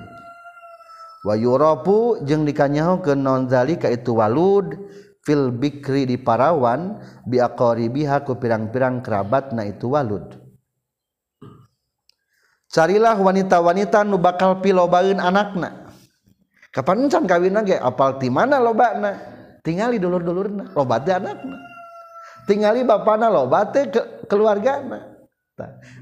[1.25, 4.77] wayuropu jeung dikanyahu ke nonzalika itu walud
[5.21, 10.41] fil bikri di parawan biakori biha ku pirang-pirang kerabat na itu walud.
[12.71, 15.91] Carilah wanita-wanita nu bakal pilobain anakna.
[16.71, 17.75] Kapan encan kawin ge?
[17.75, 19.19] Apal ti mana lobana?
[19.61, 21.59] Tingali dulur-dulurna loba anakna.
[22.47, 25.03] Tinggali bapana loba teh ke keluargana.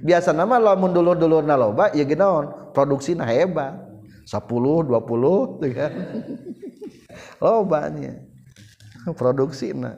[0.05, 3.88] Biasa nama lamun dulur-dulurna loba ya genaon produksina hebat.
[4.29, 5.93] 10 20 tuh kan.
[7.41, 8.13] Lobanya
[9.17, 9.97] produksinya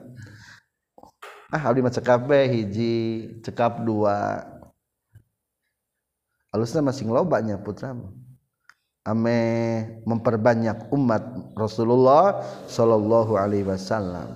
[1.51, 4.47] ah abdi mah cekap hiji cekap dua.
[6.55, 7.91] Alusnya masih lobanya putra
[9.03, 9.39] ame
[10.07, 11.23] memperbanyak umat
[11.59, 12.39] Rasulullah
[12.71, 14.31] sallallahu alaihi wasallam.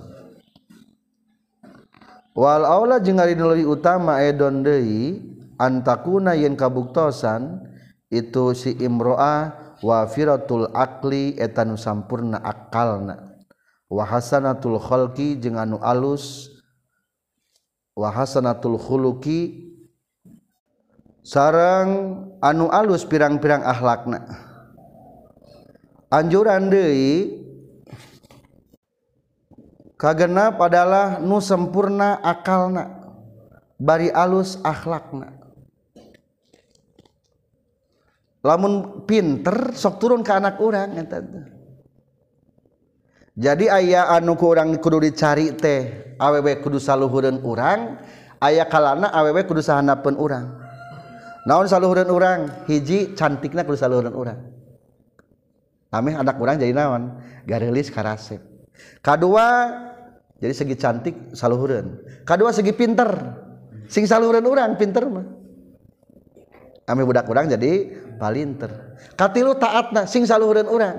[2.36, 5.24] Wal aula jeung ari lebih utama edon deui
[5.56, 7.64] antakuna yen kabuktosan
[8.12, 13.36] itu si imro'ah wafiratul akli etanu sampurna akalna.
[13.86, 16.50] Wahasanatul khalqi jeung anu alus.
[17.96, 19.72] Wahasanatul khuluqi
[21.24, 24.26] sarang anu alus pirang-pirang akhlakna.
[26.12, 27.42] Anjuran deui
[29.96, 33.10] kagenap adalah nu sempurna akalna
[33.80, 35.45] bari alus akhlakna.
[38.46, 40.94] lamun pinter sok turun ke anak orang
[43.36, 48.00] jadi ayah anu ku urang kudu dicari teh awewe kudu saluhureun urang
[48.40, 50.56] aya kalana awewe kudu sahanapeun urang.
[51.44, 52.40] Naon saluhureun urang?
[52.64, 54.40] Hiji cantikna kudu saluhureun urang.
[55.92, 57.20] Ameh anak urang jadi naon?
[57.44, 58.40] Garelis karasep.
[59.04, 59.68] Kadua
[60.40, 61.96] jadi segi cantik saluhureun
[62.28, 63.08] kadua segi pinter
[63.88, 65.28] sing saluhureun urang pinter mah.
[66.88, 70.98] Ameh budak urang jadi palinter katilu taatna sing saluhureun urang.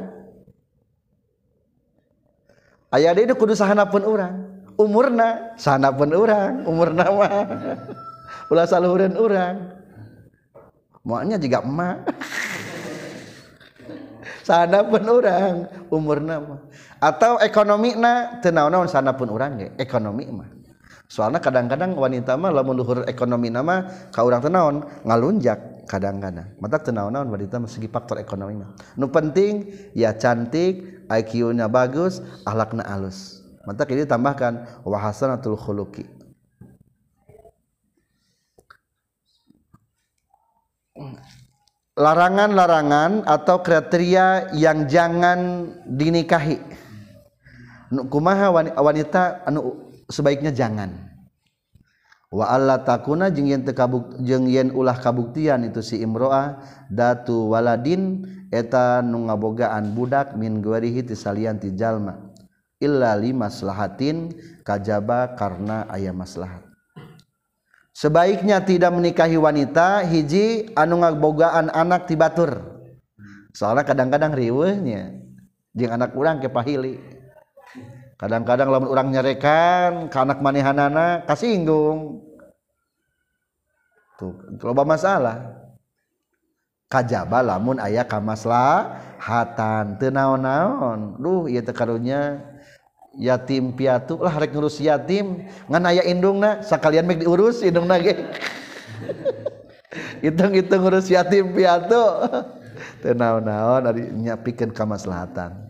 [2.87, 4.35] Aya deui kudu sahanapun urang.
[4.79, 6.63] Umurna sahanapun urang.
[6.63, 7.31] Umurna mah
[8.51, 9.55] ulah saluhureun urang.
[11.07, 11.97] Moalnya juga emak.
[14.47, 16.59] Sahanapun urang umurna mah.
[17.03, 20.47] Atau ekonomina teu naon-naon sahanapun urang ge ekonomi mah.
[21.11, 25.59] Soalnya kadang-kadang wanita mah lamun luhur ekonomi nama ka urang teu naon ngalunjak.
[25.87, 28.75] Kadang-kadang mata tenau naon wanita segi faktor ekonomi mah.
[28.99, 33.41] Nu penting ya cantik IQ-nya bagus akhlakna alus.
[33.63, 36.03] Mata ini tambahkan wahasanatul khuluqi.
[41.97, 46.59] Larangan-larangan atau kriteria yang jangan dinikahi.
[48.11, 51.06] Kumaha wanita anu sebaiknya jangan
[52.27, 56.59] wa alla takuna jeung yen tekabuk jeung yen ulah kabuktian itu si imroa
[56.91, 62.27] datu waladin eta nu ngabogaan budak min gwarihi tisalian ti jalma.
[62.77, 66.61] Illa limaslahatin kajaba karena aya maslahat.
[67.89, 72.61] Sebaiknya tidak menikahi wanita hiji anu ngabogaan anak ti batur.
[73.57, 75.17] Soalnya kadang-kadang riweuhnya.
[75.73, 77.16] Jeung anak urang kepahili
[78.17, 82.25] kadang-kadang lamun orang nyerekan ke anak manehanana kasinggung.
[84.17, 84.33] Tuh
[84.65, 85.67] loba masalah.
[86.87, 92.39] Kajaba lamun ayah kamaslah hatan tenaon-naon duh iya tekarunya
[93.19, 98.15] yatim piatu lah rek ngurus yatim ngan aya indungna sakalian mek diurus indungna ge.
[100.23, 101.99] Hitung-hitung ngurus yatim piatu.
[103.03, 105.66] Tenaon-naon ari nyapikeun kamaslahatan.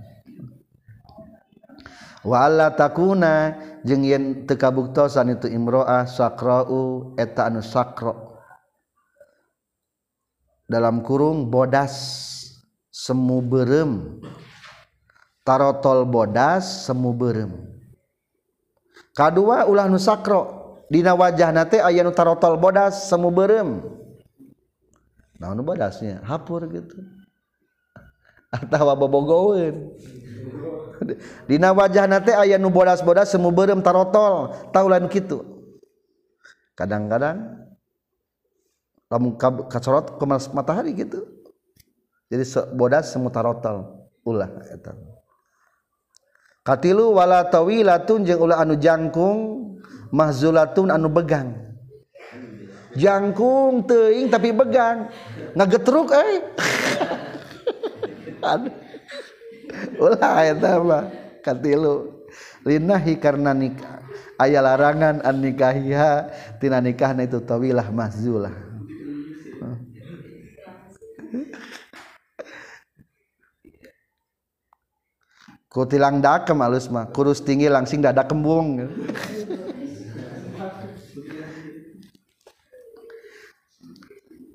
[2.27, 3.55] wala takuna.
[3.87, 8.35] Jeung yen teu kabuktosan itu imro'ah sakra'u eta anu sakro.
[10.67, 11.95] Dalam kurung bodas
[12.91, 14.19] semu berem
[15.47, 17.55] tarotol bodas semu berem
[19.15, 20.67] kedua ulah nu sakro.
[20.91, 23.79] Dina wajah nate aya nu tarotol bodas semu berem
[25.39, 26.99] nah nu bodasnya hapur gitu.
[28.55, 29.95] Atau bobogoweun
[31.49, 35.43] Dina wajah nate aya nu bodas-bodas semu berem tarotol taulan kitu.
[36.77, 37.67] Kadang-kadang
[39.09, 39.33] lamun
[39.71, 41.25] kacorot ke matahari gitu.
[42.27, 42.43] Jadi
[42.75, 44.93] bodas semu tarotol ulah eta.
[46.67, 49.39] Katilu wala tawilatun jeung ulah anu jangkung
[50.11, 51.55] mahzulatun anu begang.
[52.97, 55.07] Jangkung teuing tapi begang.
[55.55, 56.35] Ngagetruk euy.
[56.35, 56.41] Eh.
[58.51, 58.86] Aduh.
[59.97, 61.03] Ulah eta mah
[61.41, 62.25] katilu
[62.67, 64.03] linahi karena nikah.
[64.37, 66.29] Aya larangan an nikahiha.
[66.61, 68.53] Tina nikahna itu tawilah mahzulah.
[75.77, 77.05] Tilang dakem alus mah.
[77.13, 78.81] Kurus tinggi langsing dada kembung.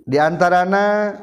[0.02, 1.14] Di antarana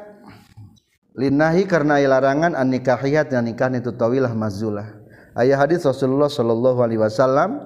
[1.20, 4.88] linahi karena larangan an nikahiyat yang nikah itu tawilah mazulah.
[5.36, 7.60] Ayah hadits Rasulullah Shallallahu Alaihi Wasallam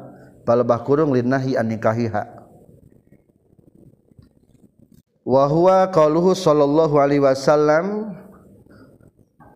[0.45, 2.45] palebah kurung linnahi an nikahiha.
[5.25, 8.13] Wahwa qauluhu sallallahu alaihi wasallam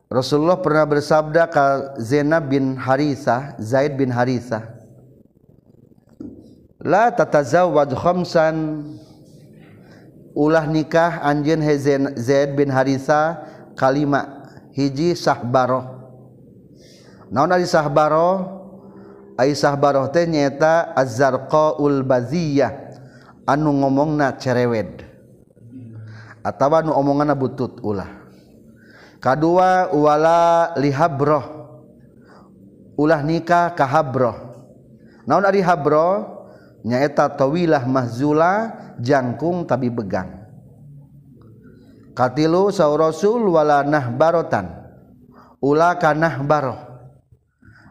[0.09, 1.65] Rasulullah pernah bersabda ke
[2.01, 4.65] Zainab bin Harisah Zaid bin Harisah
[6.81, 8.57] la tatazawwaj khamsan
[10.33, 11.61] ulah nikah anjeun
[12.17, 13.45] Zaid bin Harisah
[13.79, 14.51] kalima.
[14.75, 15.87] Hiji sahbaroh
[17.31, 18.59] naon ari sahbaroh
[19.39, 22.91] ai sahbaroh teh nyeta azzarqaul baziyah.
[23.49, 25.07] Anu ngomongna cerewed.
[26.43, 28.29] Atawa nu omonganna butut ulah.
[29.23, 31.47] Kadua wala lihabroh
[32.99, 34.37] ulah nikah kahabroh
[35.29, 36.35] naon ari habroh?
[36.79, 38.73] Nyaeta tawilah mahzula
[39.03, 40.48] jangkung tapi begang.
[42.19, 44.91] katilu saw rasul wala nahbarotan.
[45.63, 46.79] Ula kanah baroh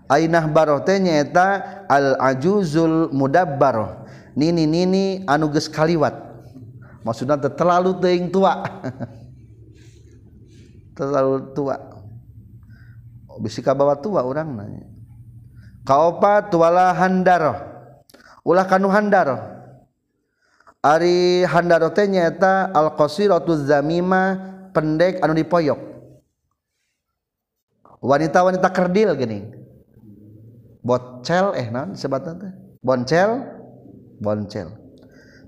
[0.07, 4.07] ainah baroh teh nyaeta al ajuzul mudabbaroh
[4.39, 6.15] nini nini anu geus kaliwat.
[7.03, 8.63] Maksudna teh terlalu teuing tua.
[10.97, 11.77] Terlalu tua.
[13.37, 14.81] Bisi ka bawa tua urang nanya.
[15.85, 17.55] Kaopat wala handaroh
[18.47, 19.56] ulah kanu handaroh
[20.87, 24.39] Ari handarote nyaeta al-qasiratu zamima
[24.71, 25.75] pendek anu dipoyok.
[27.99, 29.39] Wanita-wanita kerdil gini.
[30.79, 32.51] Bocel eh naon sebatna teh?
[32.79, 33.43] Boncel,
[34.23, 34.71] boncel.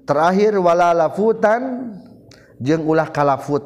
[0.03, 1.95] Terakhir wala lafutan
[2.59, 3.63] jeung ulah kalafut.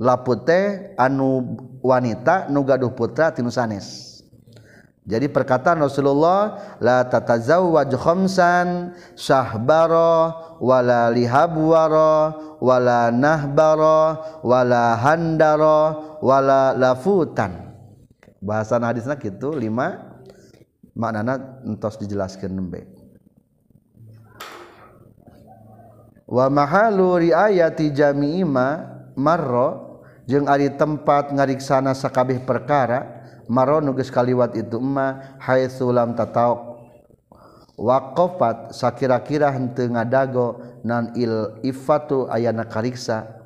[0.00, 4.07] Laput teh anu wanita nu gaduh putra tinu sanes.
[5.08, 17.72] Jadi perkataan Rasulullah la tatazawwaj khamsan sahbara wala lihabwara wala nahbara wala handara wala lafutan.
[18.44, 20.12] Bahasan hadisna kitu lima.
[20.98, 22.98] Maknana entos dijelaskeun nembe
[26.28, 28.84] wa mahalu riayati jami'ima
[29.16, 33.17] marro jeung ari tempat ngariksana sakabeh perkara
[33.48, 36.78] maro nuges kaliwat itu emma hai sulam tataok
[37.78, 43.38] wakofat sakira-kira hente ngadago nan il ifatu ayana kariksa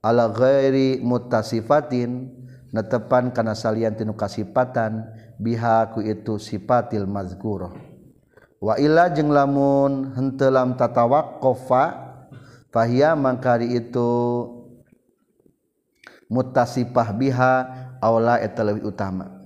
[0.00, 2.30] ala ghairi mutasifatin
[2.72, 5.04] netepan kana salian tinu kasipatan
[5.36, 7.74] biha ku itu sifatil mazkuro.
[8.62, 11.84] Wa illa jeung lamun henteu lam tatawaqqafa
[12.70, 14.10] fahia mangkari itu
[16.30, 17.52] mutasifah biha
[17.98, 19.41] aula eta leuwih utama.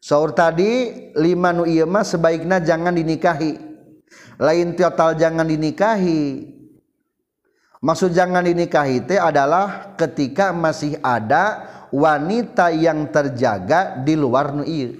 [0.00, 3.60] Saur tadi lima nu ieu mah sebaiknya jangan dinikahi.
[4.40, 6.56] Lain total jangan dinikahi.
[7.84, 14.96] Maksud jangan dinikahi teh adalah ketika masih ada wanita yang terjaga di luar nu ieu.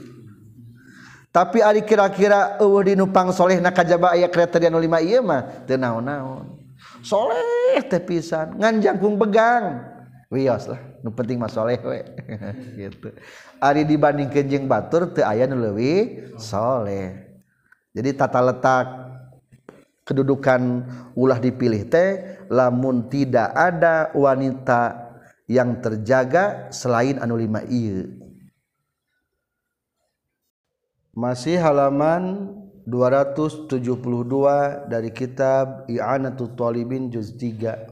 [1.30, 5.64] Tapi ari kira-kira eueuh di nupang soleh nak kajaba aya kriteria nu lima ieu mah
[5.64, 6.60] teu naon-naon.
[7.00, 9.89] Soleh teh pisan, ngan jangkung begang.
[10.30, 12.00] Wios lah nu penting mas soleh we.
[12.86, 13.10] Gitu.
[13.58, 17.26] Ari dibanding kenjeng batur teu aya nu leuwih soleh.
[17.90, 18.86] Jadi tata letak
[20.06, 20.86] kedudukan
[21.18, 25.10] ulah dipilih teh lamun tidak ada wanita
[25.50, 28.06] yang terjaga selain anu lima ieu.
[31.10, 32.54] Masih halaman
[32.86, 33.66] 272
[34.86, 37.89] dari kitab I'anatul Talibin juz 3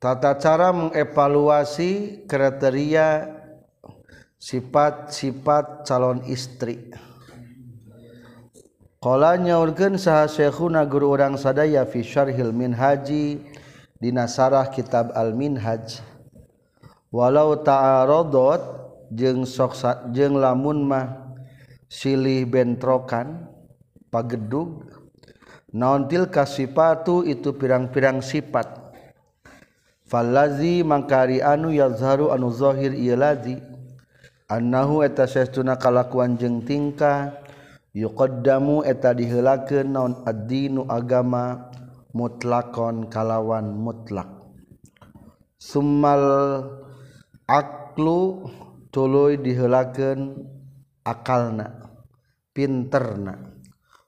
[0.00, 3.36] tata cara mengevaluasi kriteria
[4.40, 6.88] sifat-sifat calon istri.
[9.00, 13.44] Kala nyaurkeun saha syekhuna guru urang sadaya fi syarhil minhaji
[14.00, 16.00] dina sarah kitab al minhaj
[17.12, 18.60] walau ta'aradot
[19.12, 19.76] jeung sok
[20.16, 21.36] jeung lamun mah
[21.88, 23.48] silih bentrokan
[24.08, 24.84] pagedug
[25.72, 28.79] naon tilka sifatu itu pirang-pirang sifat.
[30.10, 33.62] falazi mangkari anu yazharu anu zahir ieu lazi.
[34.50, 37.38] Annahu eta sesuna kalakuan jeung tingkah.
[37.94, 41.70] Yuqaddamu eta diheulakeun naon ad-dinu agama
[42.10, 44.26] mutlakon kalawan mutlak.
[45.58, 46.26] Summal
[47.46, 48.46] aklu
[48.90, 50.34] tuluy diheulakeun
[51.06, 51.94] akalna
[52.54, 53.58] pinterna.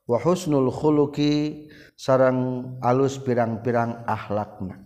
[0.07, 4.82] Wa husnul khuluqi sarang alus pirang-pirang akhlakna.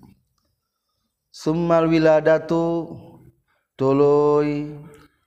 [1.37, 2.97] Summal wiladatu
[3.76, 4.72] tuluy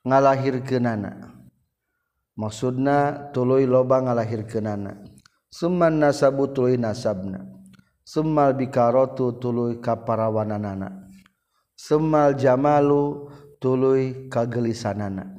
[0.02, 1.38] ngalahirkeunana.
[2.34, 5.06] Maksudna tuluy loba ngalahirkeunana.
[5.54, 7.46] Summan nasabu tuluy nasabna.
[8.02, 11.14] Summal bikaratu tuluy kaparawananana.
[11.78, 13.30] Summal jamalu
[13.62, 15.30] tuluy kagelisanana.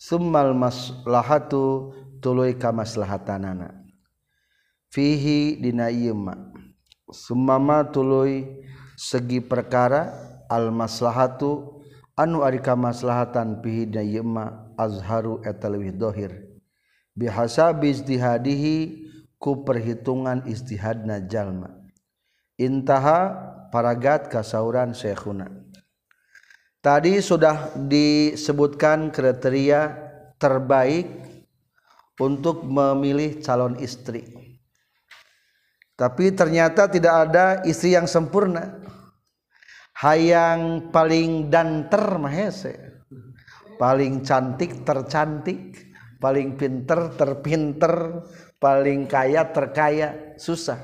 [0.00, 1.92] Summal maslahatu
[2.24, 3.84] tuluy kamaslahatanana.
[4.88, 6.32] Fihi dina ieu ma.
[7.92, 8.64] Tuluy
[8.94, 10.14] segi perkara
[10.50, 11.82] almaslahatu
[12.14, 16.32] anu arika maslahatan pihidna yema azharu eta leuwih dohir.
[17.14, 18.76] Bihasabi istihadihi
[19.38, 21.70] ku perhitungan istihadna jalma.
[22.58, 23.34] Intaha
[23.70, 25.50] paragat kasauran syekhuna.
[26.84, 29.96] Tadi sudah disebutkan kriteria
[30.36, 31.08] terbaik
[32.20, 34.43] untuk memilih calon istri.
[35.94, 38.82] Tapi ternyata tidak ada istri yang sempurna.
[40.02, 42.74] Hayang paling danter mahese.
[43.78, 48.26] Paling cantik tercantik, paling pinter terpinter,
[48.58, 50.78] paling kaya terkaya, susah.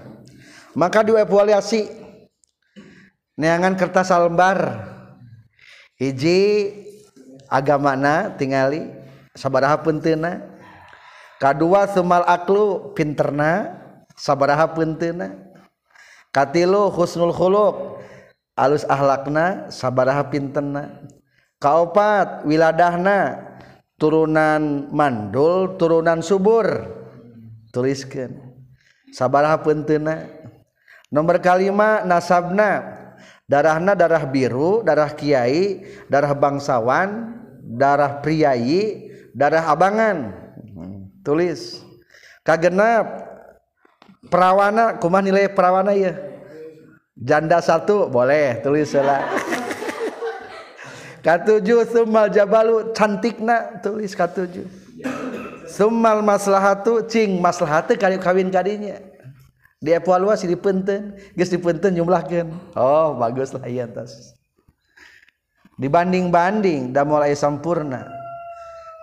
[0.79, 1.99] Maka dievaluasi.
[3.35, 4.85] Neangan kertas lembar
[5.99, 6.71] hiji
[7.51, 8.95] agamana tingali.
[9.31, 10.43] Sabaraha penteuna
[11.39, 13.80] kadua semal aklu pinterna
[14.21, 15.33] sabaraha pentina
[16.29, 18.05] katilu husnul khuluq
[18.61, 21.09] alus ahlakna sabaraha pintena
[21.57, 23.51] kaopat wiladahna
[24.01, 26.99] turunan mandul turunan subur.
[27.71, 28.35] Tuliskan
[29.15, 30.27] sabaraha pentena
[31.13, 32.99] nomor kalima nasabna.
[33.51, 37.35] Darahna darah biru darah kiai darah bangsawan
[37.67, 40.35] darah priayi darah abangan.
[40.71, 41.83] Hmm, tulis.
[42.47, 43.30] Kagenap
[44.29, 46.19] perawana kumah nilai perawana ya
[47.17, 49.25] janda satu boleh tulis lah
[51.25, 54.81] katujuh sumal jabalu cantikna tulis katujuh
[55.71, 58.99] sumal maslahatu cing maslahatu kali kawin kadinya.
[59.81, 62.53] Dievaluasi dipenten geus dipenten jumlahkeun.
[62.77, 64.37] Oh bagus lah iya tas.
[65.81, 68.05] Dibanding-banding dan mulai sempurna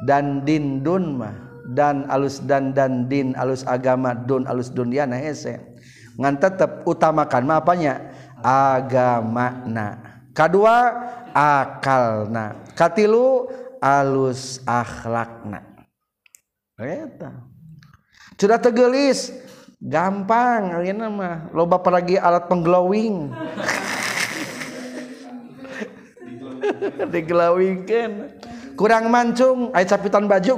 [0.06, 1.47] dan dindun mah.
[1.78, 5.78] Dan alus dan dan din alus agama dun alus dunia nah hese
[6.18, 7.94] ngan tetep utamakan mah apanya?
[8.42, 9.88] Agama na.
[10.34, 10.94] Kedua
[11.34, 13.50] akalna katilu
[13.82, 15.66] alus akhlakna
[16.78, 17.34] eta.
[18.38, 19.34] Sudah tegelis
[19.82, 20.78] gampang
[21.14, 21.50] mah.
[21.54, 23.34] Loba lagi alat pengglowing
[27.14, 28.38] diglowingkan
[28.78, 30.54] kurang mancung aya capitan baju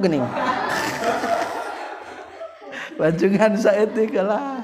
[2.99, 4.59] bancungan saeutik lah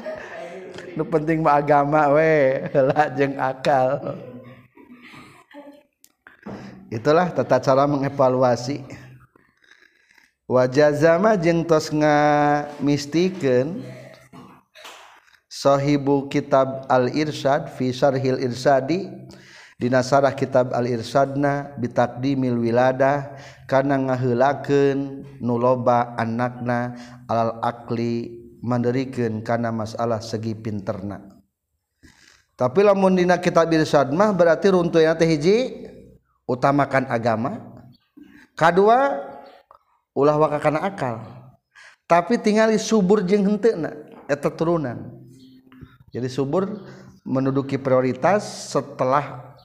[0.95, 2.67] nu penting mah agama we.
[2.71, 4.15] Lah jeung akal.
[6.87, 8.83] Itulah tata cara mengevaluasi.
[10.47, 13.83] Wajah zama jeung tos ngamistikeun
[15.51, 19.11] sahibu kitab al-irsyad fi syarhil irsadi.
[19.75, 26.93] Dina sarah kitab al-irsyadna bitakdimil wiladah karena ngahelaken nuloba anakna
[27.25, 31.21] alal akli mandirikan karena masalah segi pinterna.
[32.55, 35.85] Tapi lamun dina kitab irsyad mah berarti runtuhnya teh hiji
[36.47, 37.59] utamakan agama.
[38.55, 39.19] Kedua
[40.15, 41.19] ulah waka kana akal.
[42.07, 43.91] Tapi tingali subur jeung henteuna
[44.31, 45.19] eta turunan.
[46.15, 46.85] Jadi subur
[47.27, 49.57] menduduki prioritas setelah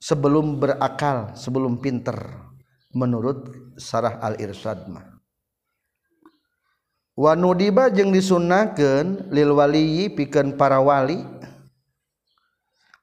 [0.00, 2.49] sebelum berakal sebelum pinter.
[2.90, 3.46] menurut
[3.78, 5.20] Sarah al-Irsadmah
[7.20, 11.20] Wanudiba jeung disunaken lilwaliyi piken para wali.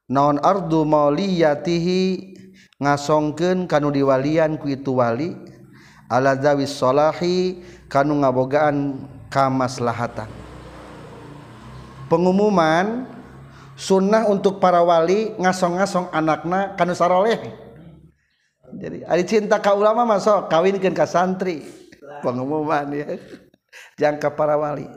[0.09, 2.33] Naon ardu mauliyatihi
[2.81, 5.38] ngasongken kanu diwalian ku itu wali.
[6.09, 7.61] Ala zawis solahi
[7.93, 10.31] kanu ngabogaan kamaslahatan.
[12.09, 13.05] Pengumuman
[13.77, 17.66] sunnah untuk para wali ngasong-ngasong anakna kanu saroleh.
[18.76, 21.63] jadi ada cinta ka ulama masuk kawinkan ke santri.
[22.20, 23.15] Pengumuman ya.
[23.95, 24.88] Jangka para wali.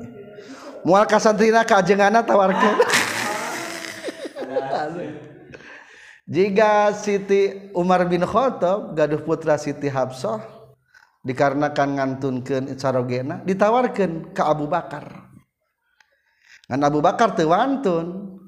[0.83, 2.81] Mual ka santrina ka ajengana tawarkan
[6.31, 10.41] jika Siti Umar bin Khattab gaduh putra Siti Habsah
[11.21, 15.29] dikarenakan ngantunkan sarogena ditawarkan ke Abu Bakar.
[16.73, 18.39] Ngan Abu Bakar tewantun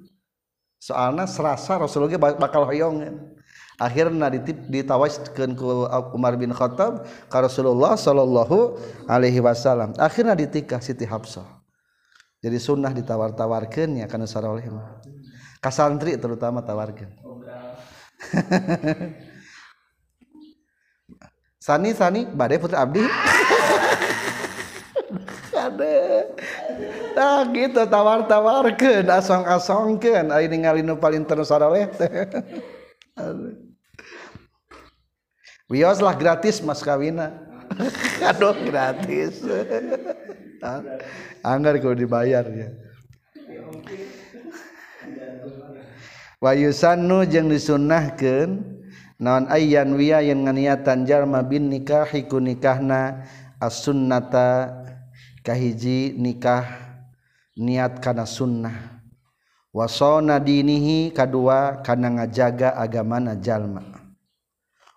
[0.81, 3.42] soalnya serasa Rasulullah bakal hoyongan
[3.83, 4.31] akhirnya
[4.71, 8.79] ditawaskeun ku Umar bin Khattab ka Rasulullah sallallahu
[9.11, 9.91] alaihi wasallam.
[9.99, 11.45] Akhirnya ditikah Siti Hafsah.
[12.43, 15.03] Jadi sunnah ditawar-tawarkeun ya kana saroleh mah
[15.63, 17.11] ka santri terutama tawarkeun.
[21.63, 23.07] Sani sani badai putri abdi.
[25.63, 26.27] Ada.
[27.15, 31.87] Nah gitu tawar-tawarkan asong-asongkan ini ningali nu paling terus saraweh
[33.15, 33.72] wios
[35.73, 37.33] Wioslah gratis mas kawina.
[38.29, 39.41] Aduh gratis.
[40.61, 40.85] Ah,
[41.41, 42.69] anggar kalau dibayar ya.
[46.45, 48.61] Wayusanu jeung disunnahkeun
[49.17, 53.25] naon ayyan wiya yang nganiatan jalma bin nikahi ku nikahna
[53.63, 54.83] as-sunnata
[55.47, 56.67] kahiji nikah
[57.55, 58.99] niat kana sunnah
[59.71, 64.02] wasona dinihi kadua kana ngajaga agamana jalma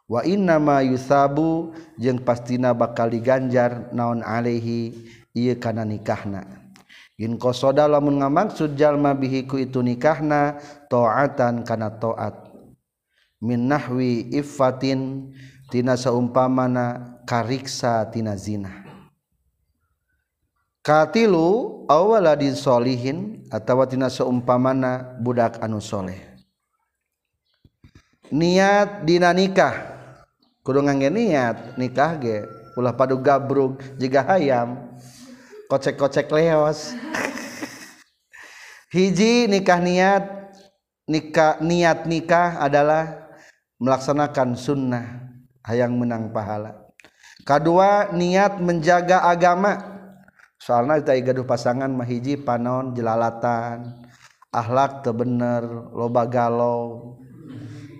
[0.05, 4.93] wa innama yusabu jeung pastina bakal diganjar naon alaihi
[5.33, 6.45] ieu kana nikahna.
[7.15, 10.59] In qasada lamun ngamaksud jalma bihi ku itu nikahna
[10.91, 12.51] taatan kana taat
[13.39, 15.31] min nahwi iffatin
[15.71, 18.83] tina saumpamana kariksa tina zina
[20.83, 26.19] katilu awaladin solihin atau tina saumpamana budak anu soleh.
[28.29, 29.94] Niat dina nikah.
[30.66, 34.91] Kudu ngangge niat nikah ge ulah padu gabrug jika hayam.
[35.66, 36.93] Kocek-kocek leos.
[38.93, 40.24] Hiji nikah niat
[41.09, 43.30] nikah niat nikah adalah
[43.82, 45.05] melaksanakan sunnah
[45.66, 46.86] hayang menang pahala.
[47.45, 49.93] Kedua niat menjaga agama.
[50.61, 54.01] Soalnya kita gaduh pasangan mahiji panon jelalatan.
[54.49, 55.61] Akhlak bener
[55.93, 57.20] loba galau.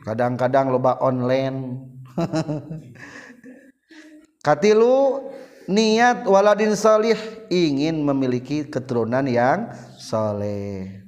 [0.06, 1.94] Kadang-kadang loba online
[4.46, 5.28] katilu
[5.68, 7.18] niat waladin salih
[7.52, 11.06] ingin memiliki keturunan yang soleh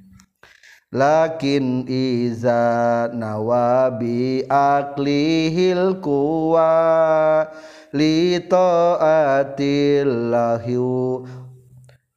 [0.88, 7.44] lakin iza nawabi aklihil kuwa
[7.92, 10.80] li ta'atillahi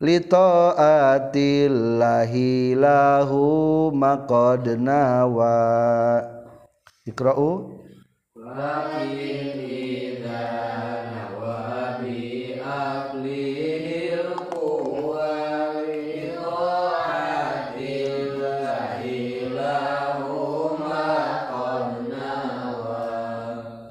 [0.01, 6.25] li ta'atillahi lahu maqad nawa.
[7.05, 7.80] Ikra'u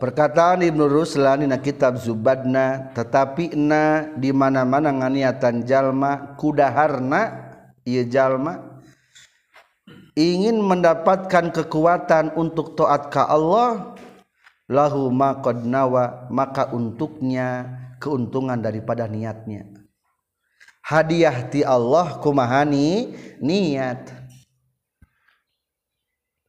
[0.01, 7.49] perkataan Ibnu Ruslan dina kitab Zubadna tetapi na di mana-mana nganiatan jalma kudaharna
[7.89, 8.61] ieu jalma
[10.13, 13.97] ingin mendapatkan kekuatan untuk taat ka Allah
[14.71, 17.67] lahu maqad nawa maka untuknya
[17.99, 19.67] keuntungan daripada niatnya.
[20.87, 24.15] Hadiah ti Allah kumahani niat.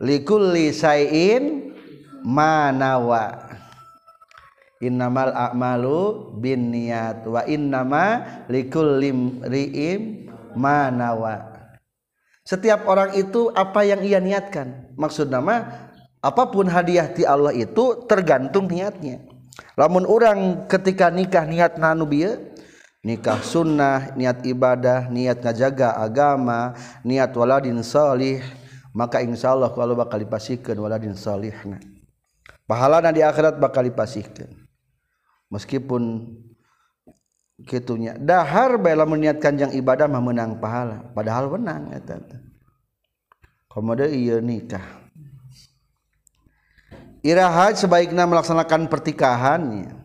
[0.02, 1.74] Likulli sayin
[2.26, 3.54] manawa
[4.82, 9.14] innamal a'malu bin niat wa innama likulli
[9.46, 10.26] ri'im
[10.58, 11.52] manawa
[12.42, 14.92] setiap orang itu apa yang ia niatkan?
[14.98, 15.88] Maksud nama
[16.22, 19.26] apa pun hadiah ti Allah itu tergantung niatnya.
[19.74, 22.54] Lamun orang ketika nikah niat nanu bieu
[23.02, 28.46] nikah sunnah niat ibadah niat ngajaga agama niat waladin salih
[28.94, 31.82] maka insya Allah kalau bakal dipasihkan waladin salihna.
[32.70, 34.48] Pahalana di akhirat bakal dipasihkan.
[35.52, 36.32] Meskipun
[37.66, 42.18] gitunya dahar bela meniatkan yang ibadah mah menang pahala padahal menang eta
[43.70, 45.01] komodo ieu nikah
[47.22, 49.98] iraha sebaiknya melaksanakan pertikahannya.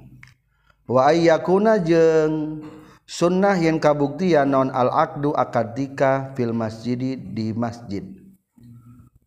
[0.86, 2.62] Wa ayyakuna jeung
[3.04, 8.06] sunnah yang kabuktian non al aqdu akad nikah fil masjidi di masjid.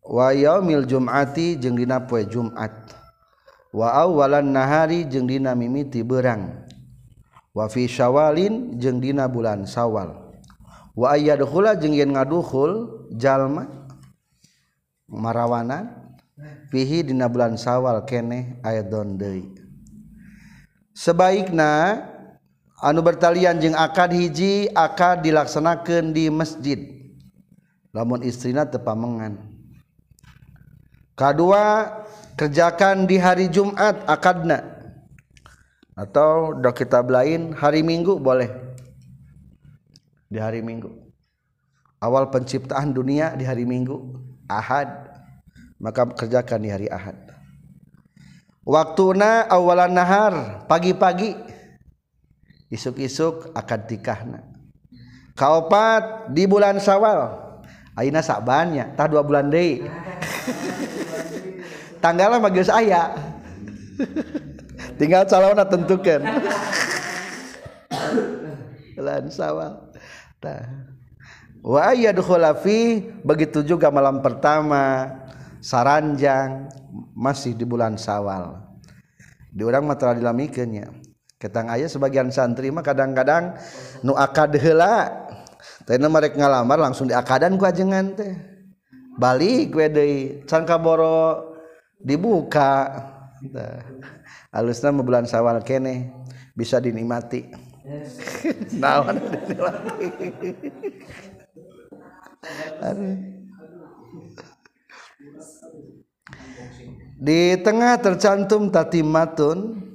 [0.00, 2.72] Wa yaumil jum'ati jeung dina poe Jumat.
[3.70, 6.66] Wa awalan nahari jeung dina mimiti beurang
[7.54, 10.14] wa fi syawalin jeung dina bulan Sawal
[10.94, 13.66] wa ayyadkhula jeung yen ngadukhul jalma
[15.10, 15.99] marawana
[16.70, 19.50] pihi dina bulan sawal keneh aidon deui.
[20.94, 22.04] Sebaikna
[22.80, 26.80] anu bertalian jeung akad hiji akad dilaksanakeun di masjid.
[27.90, 29.34] Lamun istrina teu pamengan.
[31.18, 31.90] Kadua
[32.38, 34.62] kerjakan di hari Jumat akadna.
[35.98, 38.48] Atau dok kitab lain hari Minggu boleh.
[40.30, 40.88] Di hari Minggu.
[42.00, 44.16] Awal penciptaan dunia di hari Minggu
[44.48, 45.09] Ahad.
[45.80, 47.16] Maka kerjakan di hari Ahad.
[48.62, 50.34] Waktuna awalan nahar
[50.68, 51.34] pagi-pagi.
[52.70, 54.46] Isuk-isuk akad tikahna.
[55.34, 57.50] Kaopat di bulan Sawal
[57.98, 59.82] aina sabannya tah dua bulan deui.
[62.04, 63.16] Tanggalnya mah geus aya.
[65.00, 66.20] Tinggal calonnya tentukan
[68.94, 69.90] bulan Sawal
[70.38, 70.90] tah.
[71.60, 75.19] Wa yadkhula fi begitu juga malam pertama
[75.60, 76.68] saranjang
[77.14, 78.56] masih di bulan sawal.
[79.52, 80.88] Di orang mata dilamiknya
[81.40, 83.56] ketang ayah sebagian santri mah kadang-kadang
[84.04, 85.08] nu akad heula.
[85.84, 88.36] Teh mereka ngalamar langsung di akadan ku ajengan teh.
[89.20, 91.52] Balik we deui can kaboro
[92.00, 92.88] dibuka
[94.48, 96.12] alusna mah bulan sawal kene
[96.56, 97.52] bisa dinikmati.
[98.80, 100.08] Naon dinikmati?
[107.20, 109.90] Di tengah tercantum tatimatun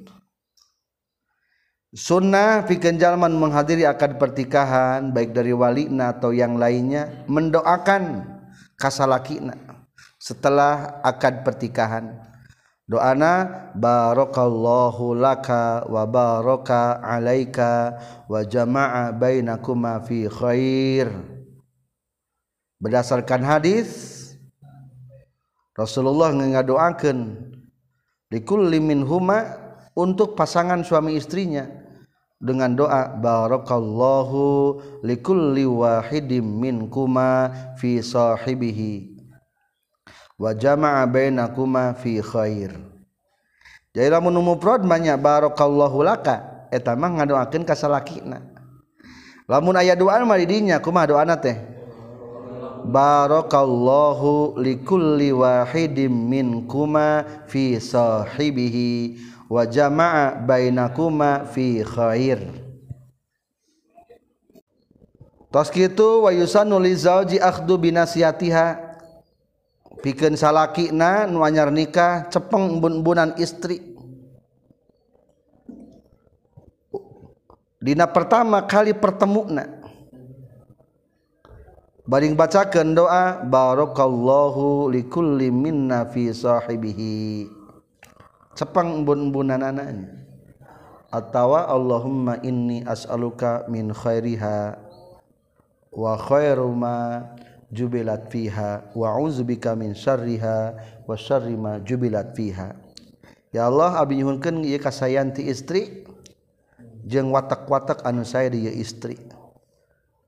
[1.95, 8.19] Sunnah pikenjalman menghadiri akad pertikahan baik dari walina atau yang lainnya mendoakan
[8.75, 9.55] kasalakina
[10.19, 12.19] setelah akad pertikahan.
[12.83, 17.95] Doana barakallahu laka wa baraka alaika
[18.27, 21.15] wa jama'a bainakuma fi khair.
[22.83, 24.24] Berdasarkan hadis
[25.75, 27.51] Rasulullah ngadoakeun
[28.31, 29.59] likulli minhuma
[29.91, 31.67] untuk pasangan suami istrinya
[32.39, 39.19] dengan doa barakallahu likulli wahidim minkuma fi sahibihi
[40.39, 42.71] wa jama'a bainakuma fi khair.
[43.91, 48.39] Jadi lamun mufrad banyak barakallahu laka eta mah ngadoakeun ka salakina.
[49.51, 51.74] Lamun aya doa mah di dinya kumaha doana teh
[52.85, 59.17] barakallahu likulli wahidim minkuma fi sahibihi
[59.49, 62.41] wa jama'a bainakuma fi khair.
[65.49, 68.75] Tos kitu wa yusannu li zauji akhdu binasiyatiha
[70.03, 73.79] pikeun salakina nu anyar nikah cepeng embun-embunan istri.
[77.79, 79.84] Dina pertama kali pertemuna
[82.05, 87.49] baring bacakan doa barakallahu likulli minna fi sahibihi.
[88.55, 90.15] Cepang bun-bunan anaknya
[91.11, 94.79] atau Allahumma inni as'aluka min khairiha
[95.91, 97.23] wa khairu ma
[97.67, 102.79] jubilat fiha wa uzubika min syarriha wa syarri ma jubilat fiha.
[103.51, 106.03] Ya Allah abi nyuhunkeun ieu kasayanti istri
[107.03, 109.19] jeung watak-watak anu saya dia istri.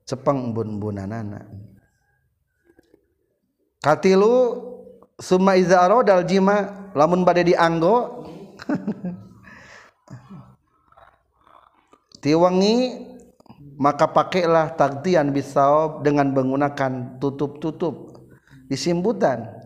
[0.08, 1.43] Cepeng embun-embunanana
[3.84, 4.64] katilu
[5.20, 8.24] summa iza aradal jima lamun bade dianggo
[12.24, 13.03] tiwangi
[13.78, 18.26] maka pakailah taktian bisawab dengan menggunakan tutup-tutup
[18.66, 19.58] disimbutan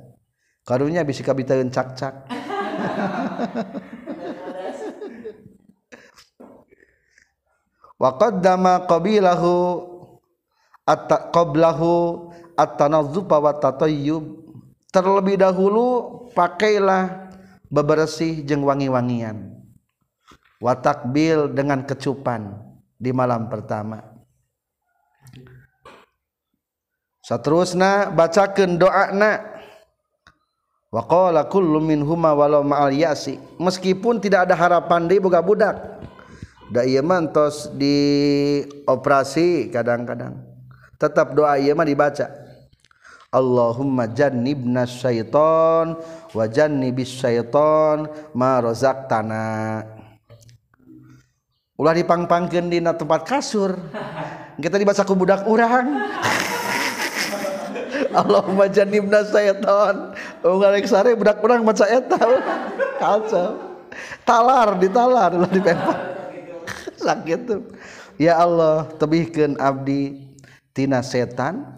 [0.66, 2.14] karunya bisa kabitaeun cak-cak.
[8.02, 9.54] Wa qaddama qabilahu
[10.86, 14.24] at qablahu at-tanazzufa wa tatayyub
[14.92, 17.32] terlebih dahulu pakailah
[17.72, 19.56] bebersih jeng wangi-wangian.
[20.62, 22.54] Watakbil dengan kecupan
[23.02, 24.14] di malam pertama.
[27.26, 29.42] Saterusna bacakeun doana
[30.94, 33.42] wa qala kullu minhuma walau ma'al yasi.
[33.58, 35.82] Meskipun tidak ada harapan di boga budak
[36.70, 37.98] da ieu mantos di
[38.86, 40.51] operasi kadang-kadang
[41.02, 42.30] tetap doa ieu mah dibaca.
[43.32, 45.98] Allahumma jannibna syaiton
[46.36, 48.06] wa jannibis syaiton
[48.38, 49.82] ma razaqtana.
[51.80, 53.74] Ulah dipangpangkeun dina tempat kasur.
[54.62, 55.90] Kita dibaca ku budak urang.
[58.22, 62.20] Allahumma jannibna syaiton ngalek sare budak urang maca eta
[63.00, 63.80] kacau.
[64.28, 66.00] Talar ditalar ulah dipempang.
[67.08, 67.64] Sakit tuh.
[68.20, 70.31] Ya Allah tebihkeun abdi
[70.72, 71.76] tina setan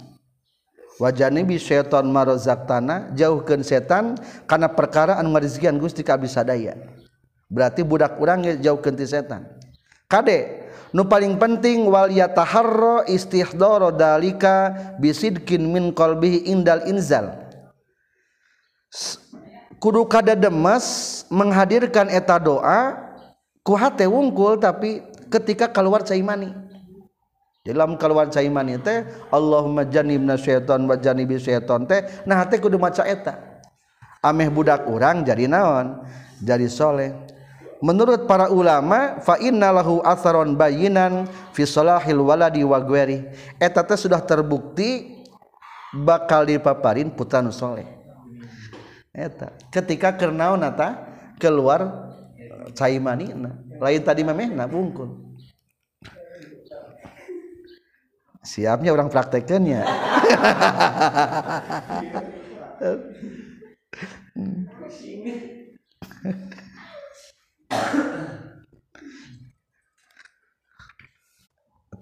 [1.02, 6.78] wajanibi seton marozak tanah jauhkan setan karena perkara anu ngarizkian Gusti kabisadaya
[7.54, 9.46] berarti budak urang jauhkeun ti setan.
[10.10, 17.30] Kade nu paling penting wal yataharra istihdara dalika bisidkin min qalbihi indal inzal.
[19.78, 22.98] Kudu kada demes menghadirkan eta doa
[23.62, 26.63] ku hate wungkul tapi ketika keluar cai mani
[27.64, 33.64] dalam keluar caiman teh Allah majanibna syaiton wajanibi syaiton teh nah teh kudu maca eta.
[34.24, 36.04] Ameh budak orang jadi naon?
[36.40, 37.12] Jadi soleh.
[37.84, 44.20] Menurut para ulama fa innalahu atharon bayinan fi salahil waladi wa gweri eta teh sudah
[44.24, 45.24] terbukti
[45.96, 47.88] bakal dipaparin putra nu soleh.
[49.16, 51.16] Eta ketika kernaon eta?
[51.40, 55.33] Keluar eh, caimanina lain tadi memehna bungkul.
[58.44, 59.82] siapnya orang praktekannya.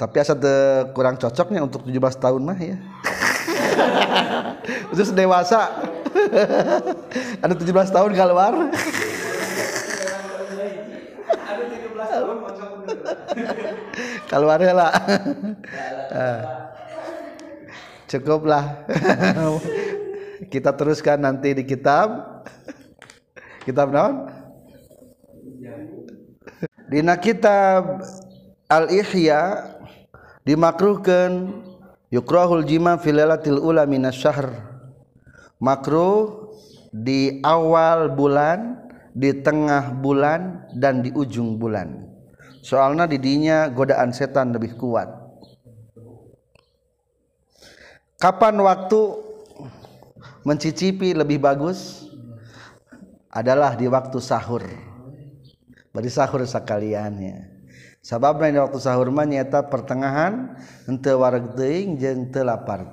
[0.02, 2.82] Tapi asal de, kurang cocoknya untuk 17 tahun mah ya.
[4.98, 5.78] Terus dewasa.
[7.46, 8.54] Anu Ada 17 tahun keluar.
[14.32, 14.92] Keluar lah.
[18.08, 18.88] Cukuplah
[20.54, 22.40] kita teruskan nanti di kitab.
[23.68, 24.32] Kitab naon?
[26.92, 28.04] Dina kitab
[28.68, 29.64] al ihya
[30.44, 31.64] dimakruhkan
[32.12, 34.52] yukrahul jima fi lailatul ula minas syahr.
[35.62, 36.52] Makruh
[36.92, 42.11] di awal bulan di tengah bulan dan di ujung bulan
[42.62, 45.10] soalnya didinya godaan setan lebih kuat.
[48.22, 49.02] Kapan waktu
[50.46, 52.06] mencicipi lebih bagus?
[53.32, 54.62] Adalah di waktu sahur.
[55.92, 57.62] Bari sahur sekaliannya
[58.02, 60.58] sabab di waktu sahur mah nyata pertengahan
[60.90, 62.90] henteu wareg teuing jeung teu lapar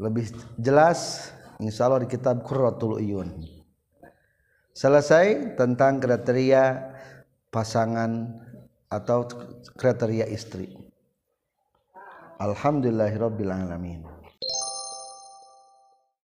[0.00, 1.30] lebih jelas
[1.62, 3.30] insyaallah di kitab Qurratul Uyun.
[4.74, 6.93] Selesai tentang kriteria
[7.54, 8.42] pasangan
[8.90, 9.30] atau
[9.78, 10.74] kriteria istri.
[12.42, 14.13] Alhamdulillahirabbil alamin